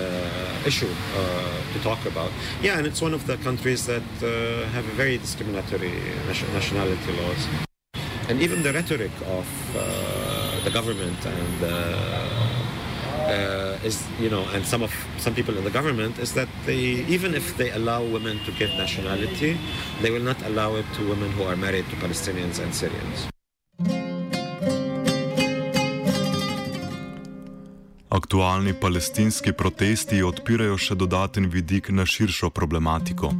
issue 0.65 0.91
uh, 0.91 1.73
to 1.73 1.79
talk 1.79 2.05
about. 2.05 2.31
Yeah, 2.61 2.77
and 2.77 2.85
it's 2.85 3.01
one 3.01 3.13
of 3.13 3.25
the 3.27 3.37
countries 3.37 3.85
that 3.85 4.03
uh, 4.21 4.67
have 4.75 4.83
very 4.97 5.17
discriminatory 5.17 5.93
nationality 6.27 7.11
laws. 7.21 7.47
And 8.29 8.41
even 8.41 8.63
the 8.63 8.73
rhetoric 8.73 9.11
of 9.27 9.47
uh, 9.75 10.22
the 10.63 10.71
government 10.71 11.19
and 11.25 11.63
uh, 11.63 12.43
is 13.83 14.03
you 14.19 14.29
know 14.29 14.43
and 14.53 14.65
some 14.65 14.81
of 14.81 14.91
some 15.17 15.33
people 15.35 15.57
in 15.57 15.63
the 15.63 15.69
government 15.79 16.17
is 16.19 16.33
that 16.33 16.47
they 16.65 17.05
even 17.15 17.35
if 17.35 17.55
they 17.57 17.69
allow 17.71 18.01
women 18.03 18.39
to 18.45 18.51
get 18.51 18.69
nationality 18.77 19.57
they 20.01 20.11
will 20.11 20.23
not 20.23 20.41
allow 20.43 20.75
it 20.75 20.85
to 20.95 21.07
women 21.07 21.29
who 21.31 21.43
are 21.43 21.55
married 21.55 21.85
to 21.89 21.95
Palestinians 21.97 22.59
and 22.63 22.73
Syrians 22.73 23.27
Aktualni 28.13 28.73
palestinski 28.77 29.51
protesti 29.57 30.21
odpirajo 30.21 30.77
še 30.77 30.95
dodaten 30.95 31.47
vidik 31.49 31.89
na 31.89 32.05
širšo 32.05 32.51
problematiko. 32.53 33.31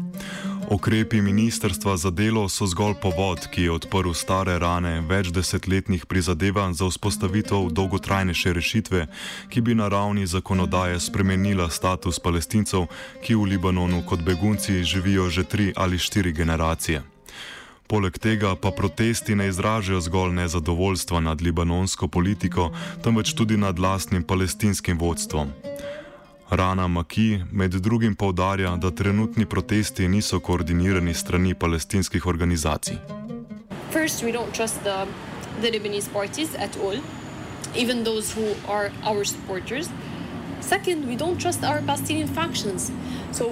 Okrepi 0.74 1.22
Ministrstva 1.22 1.98
za 1.98 2.10
delo 2.10 2.50
so 2.50 2.66
zgolj 2.66 2.96
povod, 3.02 3.46
ki 3.46 3.62
je 3.62 3.72
odprl 3.72 4.10
stare 4.18 4.56
rane 4.58 5.04
več 5.06 5.30
desetletnih 5.30 6.08
prizadevanj 6.10 6.74
za 6.80 6.88
vzpostavitev 6.90 7.68
dolgotrajnejše 7.70 8.54
rešitve, 8.58 9.06
ki 9.54 9.62
bi 9.62 9.76
na 9.78 9.86
ravni 9.94 10.26
zakonodaje 10.26 10.98
spremenila 10.98 11.70
status 11.70 12.18
palestincev, 12.18 12.88
ki 13.22 13.38
v 13.38 13.54
Libanonu 13.54 14.02
kot 14.02 14.26
begunci 14.26 14.82
živijo 14.82 15.30
že 15.30 15.44
tri 15.44 15.70
ali 15.78 16.02
štiri 16.02 16.34
generacije. 16.34 17.04
Poleg 17.88 18.18
tega 18.18 18.56
pa 18.56 18.72
protesti 18.74 19.36
ne 19.36 19.54
izražajo 19.54 20.02
zgolj 20.02 20.34
nezadovoljstva 20.34 21.20
nad 21.20 21.42
libanonsko 21.42 22.08
politiko, 22.08 22.72
temveč 23.04 23.36
tudi 23.38 23.58
nad 23.62 23.80
lastnim 23.80 24.24
palestinskim 24.24 24.98
vodstvom. 24.98 25.54
Rana 26.50 26.88
Maki 26.88 27.42
med 27.52 27.72
drugim 27.72 28.16
povdarja, 28.16 28.76
da 28.76 28.92
trenutni 28.92 29.46
protesti 29.46 30.08
niso 30.08 30.40
koordinirani 30.40 31.14
strani 31.14 31.54
palestinskih 31.54 32.28
organizacij. 32.28 32.98
First, 33.92 34.24
we 34.24 34.32
don't 34.32 34.54
trust 34.54 34.84
the, 34.84 35.08
the 35.62 35.72
Lebanese 35.72 36.14
parties 36.14 36.56
at 36.56 36.78
all, 36.78 36.98
even 37.76 38.04
those 38.04 38.34
who 38.36 38.56
are 38.68 38.92
our 39.04 39.26
supporters. 39.26 39.90
Second, 40.62 41.08
we 41.08 41.16
don't 41.16 41.42
trust 41.42 41.64
our 41.64 41.82
Palestinian 41.82 42.28
factions. 42.28 42.92
So, 43.32 43.46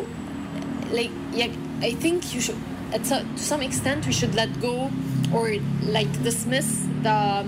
like, 0.91 1.12
yeah, 1.34 1.51
I 1.82 1.95
think 1.95 2.34
you 2.34 2.41
should 2.41 2.58
at 2.93 3.04
to 3.06 3.25
some 3.36 3.62
extent 3.62 4.06
we 4.06 4.13
should 4.13 4.36
let 4.36 4.49
go 4.62 4.89
or 5.34 5.54
like 5.88 6.12
dismiss 6.23 6.86
the 7.04 7.45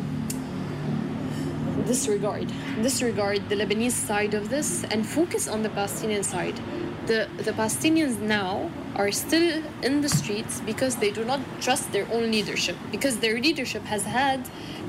disregard 1.85 2.47
disregard 2.81 3.49
the 3.49 3.55
Lebanese 3.55 3.91
side 3.91 4.33
of 4.33 4.49
this 4.49 4.83
and 4.85 5.05
focus 5.05 5.47
on 5.47 5.63
the 5.63 5.69
Palestinian 5.69 6.23
side. 6.23 6.59
The 7.07 7.27
the 7.37 7.51
Palestinians 7.51 8.19
now 8.19 8.71
are 8.95 9.11
still 9.11 9.63
in 9.81 10.01
the 10.01 10.09
streets 10.09 10.61
because 10.61 10.95
they 10.97 11.11
do 11.11 11.23
not 11.25 11.39
trust 11.61 11.91
their 11.91 12.07
own 12.15 12.31
leadership 12.31 12.77
because 12.91 13.17
their 13.17 13.39
leadership 13.39 13.83
has 13.83 14.03
had 14.03 14.39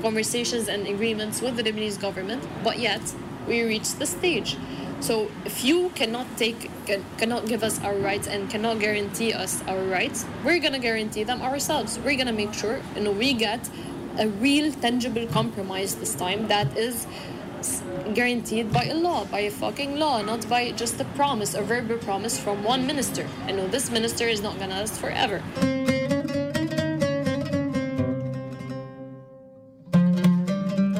conversations 0.01 0.67
and 0.67 0.87
agreements 0.87 1.41
with 1.41 1.55
the 1.57 1.63
Lebanese 1.63 1.99
government, 1.99 2.43
but 2.63 2.79
yet 2.79 3.01
we 3.47 3.63
reached 3.63 3.99
the 3.99 4.05
stage 4.05 4.57
so 4.99 5.29
if 5.45 5.63
you 5.63 5.89
cannot 5.93 6.25
take, 6.37 6.71
can, 6.85 7.05
cannot 7.17 7.45
give 7.45 7.63
us 7.63 7.79
our 7.83 7.95
rights 7.95 8.27
and 8.27 8.49
cannot 8.49 8.79
guarantee 8.79 9.33
us 9.33 9.61
our 9.67 9.83
rights, 9.83 10.25
we're 10.43 10.59
gonna 10.59 10.79
guarantee 10.79 11.23
them 11.23 11.41
ourselves. 11.41 11.99
We're 11.99 12.17
gonna 12.17 12.33
make 12.33 12.53
sure 12.53 12.81
you 12.95 13.01
know 13.01 13.11
we 13.11 13.33
get 13.33 13.69
a 14.17 14.27
real 14.27 14.71
tangible 14.71 15.27
compromise 15.27 15.95
this 15.95 16.15
time 16.15 16.47
that 16.47 16.77
is 16.77 17.07
guaranteed 18.13 18.71
by 18.71 18.85
a 18.85 18.93
law, 18.93 19.25
by 19.25 19.39
a 19.39 19.51
fucking 19.51 19.97
law, 19.97 20.21
not 20.21 20.47
by 20.47 20.71
just 20.71 21.01
a 21.01 21.05
promise, 21.15 21.53
a 21.55 21.61
verbal 21.61 21.97
promise 21.97 22.37
from 22.39 22.63
one 22.63 22.85
minister. 22.85 23.27
I 23.47 23.51
know 23.51 23.67
this 23.67 23.91
minister 23.91 24.27
is 24.27 24.41
not 24.41 24.59
gonna 24.59 24.79
last 24.79 24.99
forever. 24.99 25.41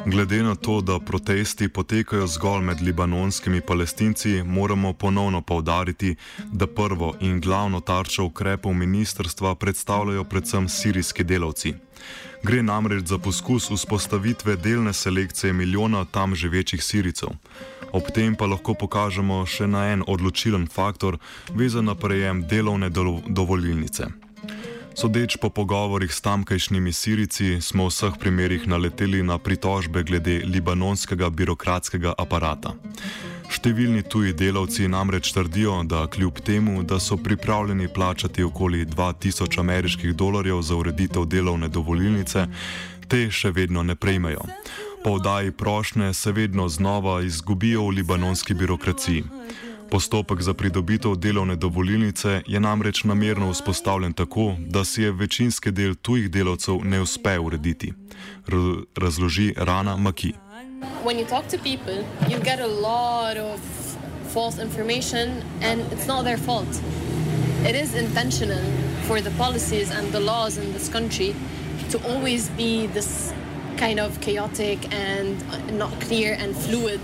Glede 0.05 0.43
na 0.43 0.55
to, 0.55 0.81
da 0.81 0.99
protesti 0.99 1.69
potekajo 1.69 2.27
zgolj 2.27 2.63
med 2.63 2.81
libanonskimi 2.81 3.61
palestinci, 3.61 4.43
moramo 4.43 4.93
ponovno 4.93 5.41
povdariti, 5.41 6.15
da 6.51 6.67
prvo 6.67 7.15
in 7.19 7.41
glavno 7.41 7.79
tarčo 7.79 8.23
ukrepov 8.23 8.73
ministrstva 8.73 9.55
predstavljajo 9.55 10.23
predvsem 10.23 10.69
sirijski 10.69 11.23
delavci. 11.23 11.73
Gre 12.45 12.61
namreč 12.63 13.05
za 13.05 13.17
poskus 13.17 13.71
vzpostavitve 13.71 14.55
delne 14.55 14.93
selekcije 14.93 15.53
milijona 15.53 16.05
tam 16.05 16.35
živečih 16.35 16.83
siricev. 16.83 17.29
Ob 17.91 18.03
tem 18.13 18.35
pa 18.35 18.45
lahko 18.45 18.75
pokažemo 18.77 19.39
še 19.49 19.65
na 19.67 19.87
en 19.93 20.03
odločilen 20.07 20.67
faktor, 20.69 21.17
vezan 21.49 21.89
na 21.89 21.95
prejem 21.95 22.43
delovne 22.45 22.91
dovolilnice. 23.27 24.11
Sodeč 24.93 25.39
po 25.41 25.49
pogovorih 25.49 26.13
s 26.13 26.21
tamkajšnjimi 26.21 26.93
Sirici, 26.93 27.57
smo 27.61 27.89
v 27.89 27.91
vseh 27.91 28.13
primerjih 28.21 28.67
naleteli 28.67 29.23
na 29.23 29.37
pritožbe 29.41 30.03
glede 30.03 30.43
libanonskega 30.45 31.29
birokratskega 31.29 32.13
aparata. 32.17 32.77
Številni 33.49 34.03
tuji 34.03 34.33
delavci 34.33 34.87
namreč 34.87 35.31
trdijo, 35.33 35.83
da 35.83 36.05
kljub 36.07 36.39
temu, 36.45 36.83
da 36.83 36.99
so 36.99 37.17
pripravljeni 37.17 37.87
plačati 37.87 38.43
okoli 38.43 38.85
2000 38.85 39.59
ameriških 39.59 40.15
dolarjev 40.15 40.61
za 40.61 40.75
ureditev 40.75 41.25
delovne 41.25 41.69
dovolilnice, 41.69 42.47
te 43.07 43.27
še 43.31 43.51
vedno 43.51 43.83
ne 43.83 43.95
prejmejo. 43.95 44.45
Po 45.03 45.15
vdaji 45.19 45.51
prošnje 45.51 46.13
se 46.13 46.31
vedno 46.31 46.69
znova 46.69 47.21
izgubijo 47.21 47.83
v 47.85 47.99
libanonski 47.99 48.53
birokraciji. 48.53 49.23
Postopek 49.91 50.41
za 50.41 50.53
pridobitev 50.53 51.15
delovne 51.15 51.55
dovolilnice 51.55 52.41
je 52.47 52.59
namreč 52.59 53.03
namerno 53.03 53.51
vzpostavljen 53.51 54.13
tako, 54.13 54.55
da 54.59 54.83
si 54.83 55.01
je 55.01 55.11
večinski 55.11 55.71
del 55.71 55.95
tujih 55.95 56.31
delavcev 56.31 56.81
ne 56.83 57.01
uspe 57.01 57.39
urediti, 57.39 57.93
razloži 58.95 59.53
Rana 59.57 59.97
Maki. 59.97 60.33
When 61.04 61.16
you 61.16 61.24
talk 61.26 61.46
to 61.48 61.58
people, 61.58 62.04
you 62.28 62.40
get 62.40 62.58
a 62.58 62.66
lot 62.66 63.36
of 63.36 63.60
false 64.34 64.58
information, 64.58 65.44
and 65.60 65.80
it's 65.92 66.08
not 66.08 66.24
their 66.24 66.36
fault. 66.36 66.66
It 67.64 67.76
is 67.76 67.94
intentional 67.94 68.64
for 69.02 69.20
the 69.20 69.30
policies 69.42 69.92
and 69.92 70.10
the 70.10 70.18
laws 70.18 70.58
in 70.58 70.72
this 70.72 70.88
country 70.88 71.36
to 71.90 72.04
always 72.08 72.48
be 72.50 72.88
this 72.88 73.32
kind 73.76 74.00
of 74.00 74.20
chaotic 74.20 74.92
and 74.92 75.38
not 75.78 75.92
clear 76.00 76.36
and 76.36 76.56
fluid. 76.56 77.00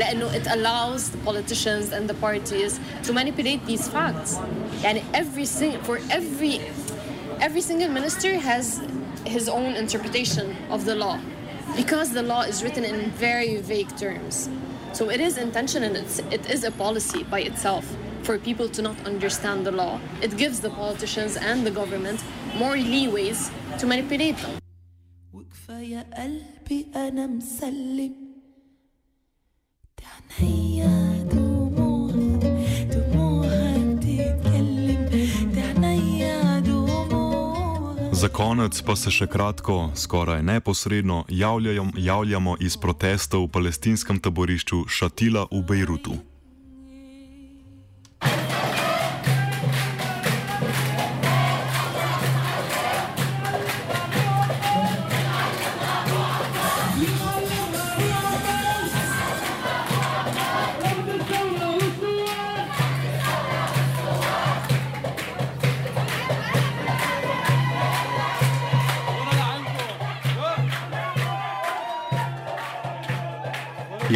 لأنه 0.00 0.34
it 0.34 0.48
allows 0.48 1.10
the 1.10 1.18
politicians 1.18 1.92
and 1.92 2.08
the 2.08 2.14
parties 2.14 2.80
to 3.04 3.12
manipulate 3.12 3.64
these 3.66 3.86
facts. 3.86 4.38
And 4.82 5.02
every 5.14 5.44
sing- 5.44 5.80
for 5.82 6.00
every 6.10 6.60
every 7.40 7.60
single 7.60 7.90
minister 7.90 8.40
has 8.40 8.80
his 9.24 9.48
own 9.48 9.76
interpretation 9.76 10.56
of 10.68 10.84
the 10.84 10.96
law 10.96 11.20
because 11.76 12.12
the 12.12 12.22
law 12.22 12.42
is 12.42 12.62
written 12.62 12.84
in 12.84 13.10
very 13.10 13.56
vague 13.56 13.94
terms. 13.96 14.48
So 14.92 15.10
it 15.10 15.20
is 15.20 15.38
intentional, 15.38 15.94
it's, 15.96 16.18
it 16.30 16.48
is 16.50 16.64
a 16.64 16.70
policy 16.70 17.22
by 17.24 17.40
itself 17.40 17.84
for 18.22 18.38
people 18.38 18.68
to 18.70 18.82
not 18.82 18.96
understand 19.06 19.64
the 19.66 19.72
law. 19.72 20.00
It 20.22 20.36
gives 20.36 20.60
the 20.60 20.70
politicians 20.70 21.36
and 21.36 21.66
the 21.66 21.70
government 21.70 22.22
more 22.56 22.74
leeways 22.76 23.50
to 23.78 23.86
manipulate 23.86 24.36
them. 24.38 24.58
وكفاية 25.32 26.06
قلبي 26.16 26.86
أنا 26.96 27.26
مسلم 27.26 28.12
تعنيا 29.96 31.24
دموع 31.32 31.51
Za 38.23 38.29
konec 38.29 38.77
pa 38.87 38.93
se 38.95 39.11
še 39.11 39.25
kratko, 39.27 39.89
skoraj 39.99 40.45
neposredno 40.47 41.25
javljamo, 41.27 42.55
iz 42.63 42.77
protestov 42.79 43.43
v 43.43 43.51
palestinskem 43.51 44.21
taborišču 44.23 44.85
Šatila 44.87 45.43
v 45.51 45.59
Bejrutu. 45.67 46.15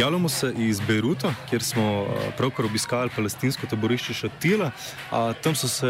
Javljamo 0.08 0.28
se 0.28 0.54
iz 0.58 0.80
Beiruta, 0.80 1.34
kjer 1.50 1.62
smo 1.62 1.82
a, 1.82 2.30
pravkar 2.36 2.64
obiskali 2.64 3.10
palestinsko 3.16 3.66
taborišče 3.66 4.14
Šatila. 4.14 4.70
Tam 5.42 5.54
so 5.54 5.68
se 5.68 5.86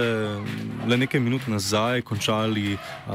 le 0.88 0.96
nekaj 0.96 1.20
minut 1.20 1.46
nazaj 1.46 2.02
končali 2.02 2.74
a, 2.74 3.14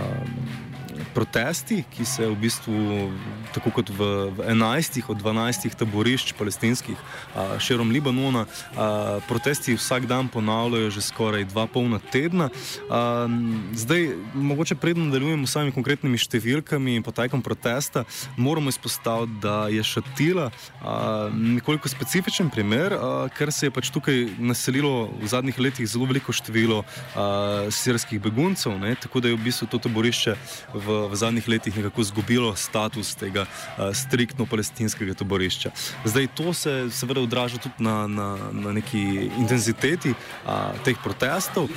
protesti, 1.14 1.84
ki 1.94 2.06
se 2.06 2.28
v 2.28 2.36
bistvu, 2.40 3.12
tako 3.54 3.72
kot 3.80 3.90
v, 3.90 4.30
v 4.38 4.40
11 4.54 5.02
od 5.08 5.18
12 5.18 5.76
taborišč 5.78 6.34
palestinskih 6.38 6.98
a, 7.36 7.60
širom 7.60 7.92
Libanona, 7.94 8.46
a, 8.76 9.20
protesti 9.28 9.76
vsak 9.78 10.08
dan 10.10 10.28
ponavljajo 10.28 10.90
že 10.94 11.02
skoraj 11.02 11.46
dva 11.52 11.68
polna 11.68 12.00
tedna. 12.00 12.50
A, 12.90 13.28
zdaj, 13.74 14.14
mogoče 14.34 14.76
predno 14.76 15.06
nadaljujemo 15.06 15.48
s 15.48 15.56
samimi 15.56 15.76
konkretnimi 15.76 16.18
številkami 16.18 16.98
in 16.98 17.06
potekom 17.06 17.42
protesta, 17.42 18.06
moramo 18.38 18.70
izpostaviti, 18.70 19.40
da 19.44 19.68
je 19.72 19.84
Šatila 19.84 20.50
a, 20.50 21.30
nekoliko 21.34 21.90
specifičen 21.90 22.50
primer, 22.54 22.96
a, 22.98 23.28
ker 23.34 23.52
se 23.52 23.68
je 23.68 23.76
pač 23.76 23.92
tukaj 23.94 24.38
naselilo 24.40 25.10
v 25.22 25.30
zadnjih 25.30 25.60
letih 25.60 25.88
zelo 25.90 26.08
veliko 26.10 26.34
število 26.36 26.84
a, 26.84 27.68
sirskih 27.74 28.22
beguncev, 28.22 28.78
ne, 28.80 28.96
tako 28.96 29.24
da 29.24 29.32
je 29.32 29.38
v 29.38 29.44
bistvu 29.46 29.68
to 29.72 29.82
taborišče 29.82 30.36
v, 30.74 30.83
v 30.86 31.16
zadnjih 31.16 31.48
letih 31.48 31.78
nekako 31.78 32.02
izgubilo 32.02 32.56
status 32.56 33.16
tega 33.16 33.46
a, 33.46 33.92
striktno 33.94 34.46
palestinskega 34.46 35.14
taborišča. 35.14 35.72
Zdaj 36.06 36.28
to 36.38 36.54
se 36.54 36.90
seveda 36.92 37.22
odraža 37.22 37.58
tudi 37.58 37.84
na, 37.84 38.08
na, 38.08 38.38
na 38.52 38.74
neki 38.74 39.30
intenziteti 39.40 40.14
a, 40.46 40.74
teh 40.84 40.98
protestov. 41.04 41.70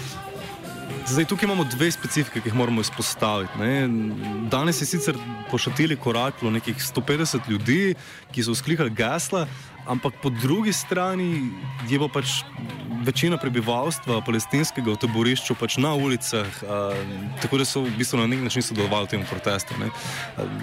Zdaj, 1.07 1.25
tukaj 1.25 1.47
imamo 1.47 1.64
dve 1.64 1.90
specifike, 1.90 2.40
ki 2.40 2.49
jih 2.49 2.55
moramo 2.55 2.81
izpostaviti. 2.81 3.59
Ne. 3.59 3.88
Danes 4.51 4.81
je 4.83 4.87
sicer 4.87 5.19
pošatili 5.51 5.97
koraklo 5.97 6.51
nekih 6.51 6.77
150 6.77 7.51
ljudi, 7.51 7.95
ki 8.35 8.42
so 8.42 8.55
vzklikali 8.55 8.90
gesla, 8.90 9.47
ampak 9.87 10.14
po 10.22 10.31
drugi 10.31 10.72
strani 10.72 11.51
je 11.88 11.99
pa 11.99 12.09
pač 12.09 12.42
večina 13.07 13.37
prebivalstva 13.38 14.20
palestinskega 14.27 14.90
v 14.90 14.99
taborišču 14.99 15.55
pač 15.55 15.77
na 15.79 15.94
ulicah, 15.94 16.49
a, 16.66 16.79
tako 17.42 17.61
da 17.61 17.66
so 17.68 17.85
v 17.85 17.92
bistvu 17.99 18.18
na 18.18 18.27
nek 18.27 18.42
način 18.42 18.64
sodelovali 18.66 19.07
v 19.07 19.11
tem 19.14 19.25
protestu. 19.31 19.79
Ne. 19.79 19.90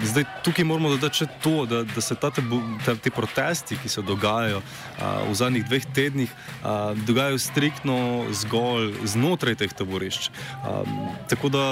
Zdaj, 0.04 0.26
tukaj 0.44 0.66
moramo 0.68 0.92
dodati 0.92 1.24
še 1.24 1.28
to, 1.40 1.64
da, 1.70 1.84
da 1.88 2.04
se 2.04 2.16
ta 2.20 2.30
tabu, 2.34 2.60
ta, 2.84 2.96
te 2.96 3.12
protesti, 3.14 3.78
ki 3.80 3.88
se 3.88 4.04
dogajajo 4.04 4.60
a, 4.60 5.24
v 5.30 5.34
zadnjih 5.40 5.64
dveh 5.68 5.88
tednih, 5.96 6.34
a, 6.60 6.92
dogajajo 7.06 7.40
striktno 7.40 7.98
zgolj 8.44 8.92
znotraj 9.08 9.56
teh 9.64 9.72
taborišč. 9.72 10.28
A, 10.60 10.82
tako 11.32 11.52
da 11.54 11.64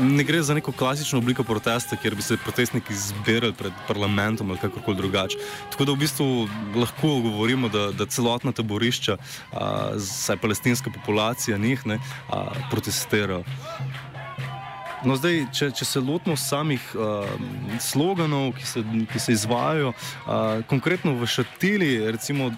ne 0.00 0.24
gre 0.24 0.42
za 0.42 0.54
neko 0.54 0.72
klasično 0.72 1.18
obliko 1.18 1.44
protesta, 1.44 1.96
kjer 1.96 2.14
bi 2.14 2.22
se 2.22 2.36
protestniki 2.36 2.94
zbirali 2.94 3.52
pred 3.52 3.72
parlamentom 3.88 4.50
ali 4.50 4.58
kakorkoli 4.58 4.96
drugače. 4.96 5.38
Tako 5.70 5.84
da 5.84 5.92
v 5.92 5.96
bistvu 5.96 6.48
lahko 6.76 7.20
govorimo, 7.20 7.68
da, 7.68 7.90
da 7.92 8.06
celotna 8.06 8.52
taborišča, 8.52 9.16
saj 10.00 10.36
palestinska 10.36 10.90
populacija 10.90 11.58
njih, 11.58 11.86
ne, 11.86 11.98
a, 12.28 12.44
protestirajo. 12.70 13.44
No, 15.04 15.18
zdaj, 15.20 15.42
če, 15.52 15.68
če 15.76 15.84
se 15.84 16.00
lotimo 16.00 16.36
samih 16.40 16.80
uh, 16.96 17.28
sloganov, 17.82 18.54
ki 18.56 18.66
se, 18.66 18.82
ki 19.12 19.20
se 19.20 19.34
izvajajo, 19.36 19.92
uh, 19.92 20.62
konkretno 20.70 21.12
v 21.20 21.28
Šatili, 21.28 21.90
recimo 22.08 22.48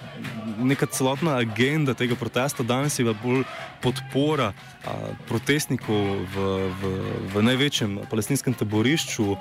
neka 0.63 0.87
celotna 0.87 1.37
agenda 1.43 1.95
tega 1.99 2.15
protesta 2.15 2.63
danes 2.63 2.99
je 2.99 3.15
bolj 3.23 3.43
podpora 3.83 4.53
uh, 4.53 5.11
protestnikov 5.27 6.23
v, 6.35 6.47
v, 6.81 6.93
v 7.35 7.47
največjem 7.51 7.99
palestinskem 8.11 8.55
taborišču 8.55 9.27
uh, 9.35 9.41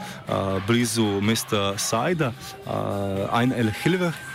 blizu 0.66 1.22
mesta 1.22 1.76
Sajda, 1.78 2.34
uh, 2.34 3.30
Ain 3.38 3.54
el-Hilveh. 3.54 4.35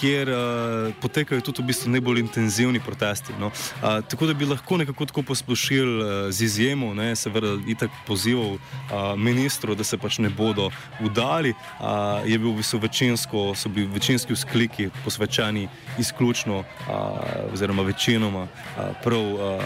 Kjer 0.00 0.28
uh, 0.28 0.94
potekajo 1.00 1.40
tudi 1.40 1.62
v 1.62 1.70
bistvu 1.70 1.92
najbolj 1.94 2.20
intenzivni 2.24 2.80
protesti. 2.80 3.32
No. 3.38 3.46
Uh, 3.46 4.00
tako 4.08 4.26
da 4.26 4.34
bi 4.34 4.46
lahko 4.46 4.76
nekako 4.76 5.06
tako 5.06 5.22
posplošili 5.22 6.02
uh, 6.02 6.30
z 6.30 6.44
izjemo, 6.44 6.94
ne, 6.94 7.16
seveda, 7.16 7.54
itak 7.66 7.90
pozival 8.06 8.58
uh, 8.58 8.60
ministru, 9.16 9.74
da 9.74 9.84
se 9.84 9.98
pač 9.98 10.18
ne 10.18 10.30
bodo 10.30 10.70
udali. 11.04 11.54
Uh, 11.78 12.26
je 12.26 12.38
bil 12.38 12.50
v 12.50 12.62
bistvu 12.62 12.82
večinsko, 12.82 13.52
so 13.54 13.68
bili 13.68 13.86
večinski 13.86 14.34
vzkliki 14.34 14.90
posvečeni 15.04 15.68
izključno, 15.98 16.58
uh, 16.58 17.52
oziroma 17.52 17.82
večinoma 17.82 18.42
uh, 18.42 18.90
prav 19.04 19.22
uh, 19.22 19.62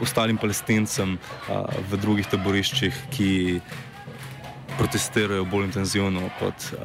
ostalim 0.00 0.36
palestincem 0.36 1.14
uh, 1.14 1.68
v 1.90 2.00
drugih 2.00 2.26
taboriščih, 2.26 2.94
ki 3.14 3.60
protestirajo 4.78 5.44
bolj 5.44 5.64
intenzivno 5.64 6.30
kot 6.38 6.54
uh, 6.72 6.80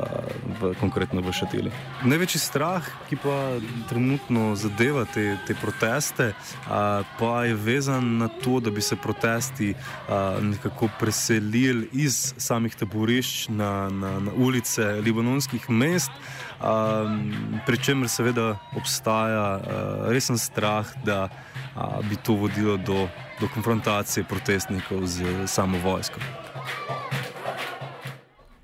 v, 0.61 0.73
konkretno 0.79 1.21
v 1.21 1.33
Šatili. 1.33 1.71
Največji 2.03 2.39
strah, 2.39 2.87
ki 3.09 3.17
pa 3.21 3.57
trenutno 3.89 4.55
zadeva 4.55 5.05
te, 5.05 5.37
te 5.47 5.55
proteste, 5.59 6.31
uh, 6.31 7.05
pa 7.19 7.33
je 7.45 7.55
vezan 7.55 8.17
na 8.17 8.27
to, 8.27 8.59
da 8.59 8.71
bi 8.71 8.81
se 8.81 8.95
protesti 8.95 9.73
uh, 9.73 10.43
nekako 10.43 10.89
preselili 10.99 11.89
iz 11.93 12.33
samih 12.37 12.75
taborišč 12.75 13.49
na, 13.49 13.89
na, 13.89 14.19
na 14.19 14.31
ulice 14.35 14.85
libanonskih 15.05 15.69
mest. 15.69 16.11
Um, 16.55 17.59
pri 17.65 17.77
čemer 17.77 18.09
seveda 18.09 18.55
obstaja 18.77 19.59
uh, 19.59 20.07
resen 20.11 20.37
strah, 20.37 20.87
da 21.03 21.27
uh, 21.27 21.99
bi 22.09 22.15
to 22.15 22.33
vodilo 22.33 22.77
do, 22.77 23.07
do 23.39 23.47
konfrontacije 23.53 24.23
protestnikov 24.23 25.05
z 25.05 25.47
samo 25.47 25.77
vojsko. 25.83 26.19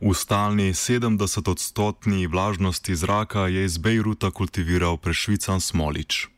V 0.00 0.12
stalni 0.12 0.76
70-odstotni 0.76 2.26
vlažnosti 2.28 2.96
zraka 2.96 3.48
je 3.48 3.64
iz 3.64 3.78
Bejruta 3.78 4.30
kultiviral 4.30 4.96
prešvican 4.96 5.60
smolič. 5.60 6.28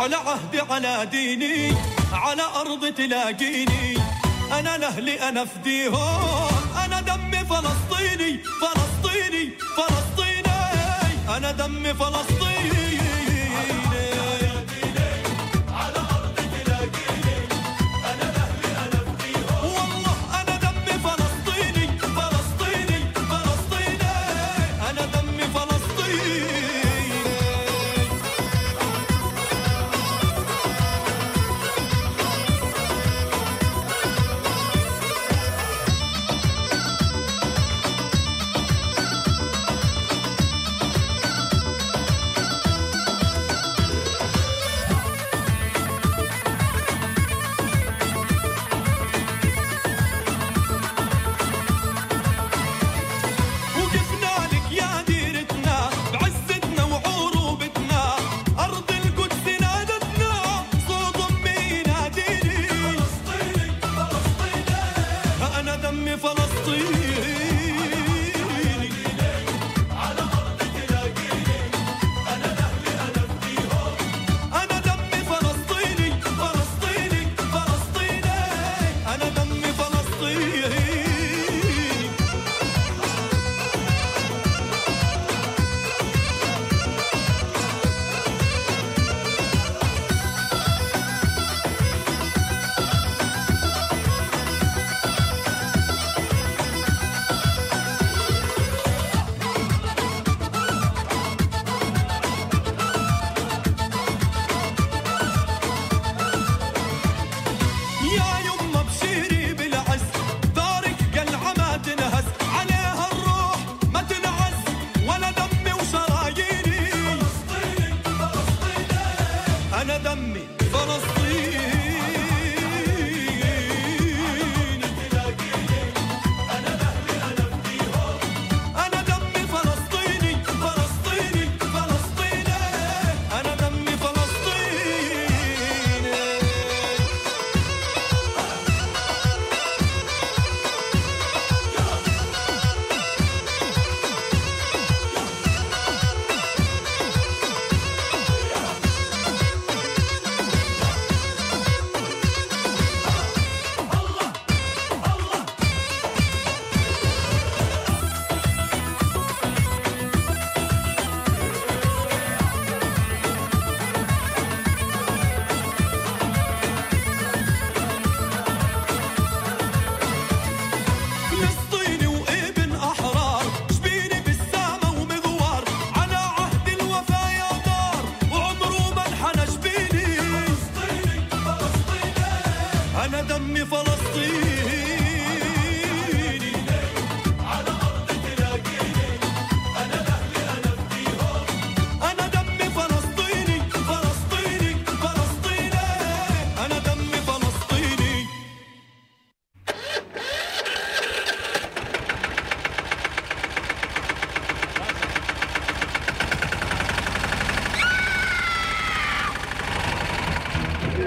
على 0.00 0.16
عهدي 0.16 0.60
على 0.60 1.06
ديني 1.10 1.93
على 2.15 2.41
أرض 2.61 2.93
تلاقيني. 2.93 3.97
أنا 4.59 4.77
لأهلي 4.77 5.29
أنا 5.29 5.45
فديهم. 5.45 6.47
أنا 6.85 7.01
دمي 7.01 7.45
فلسطيني 7.45 8.39
فلسطيني 8.61 9.51
فلسطيني. 9.77 11.37
أنا 11.37 11.51
دمي 11.51 11.93
فلسطيني. 11.93 12.44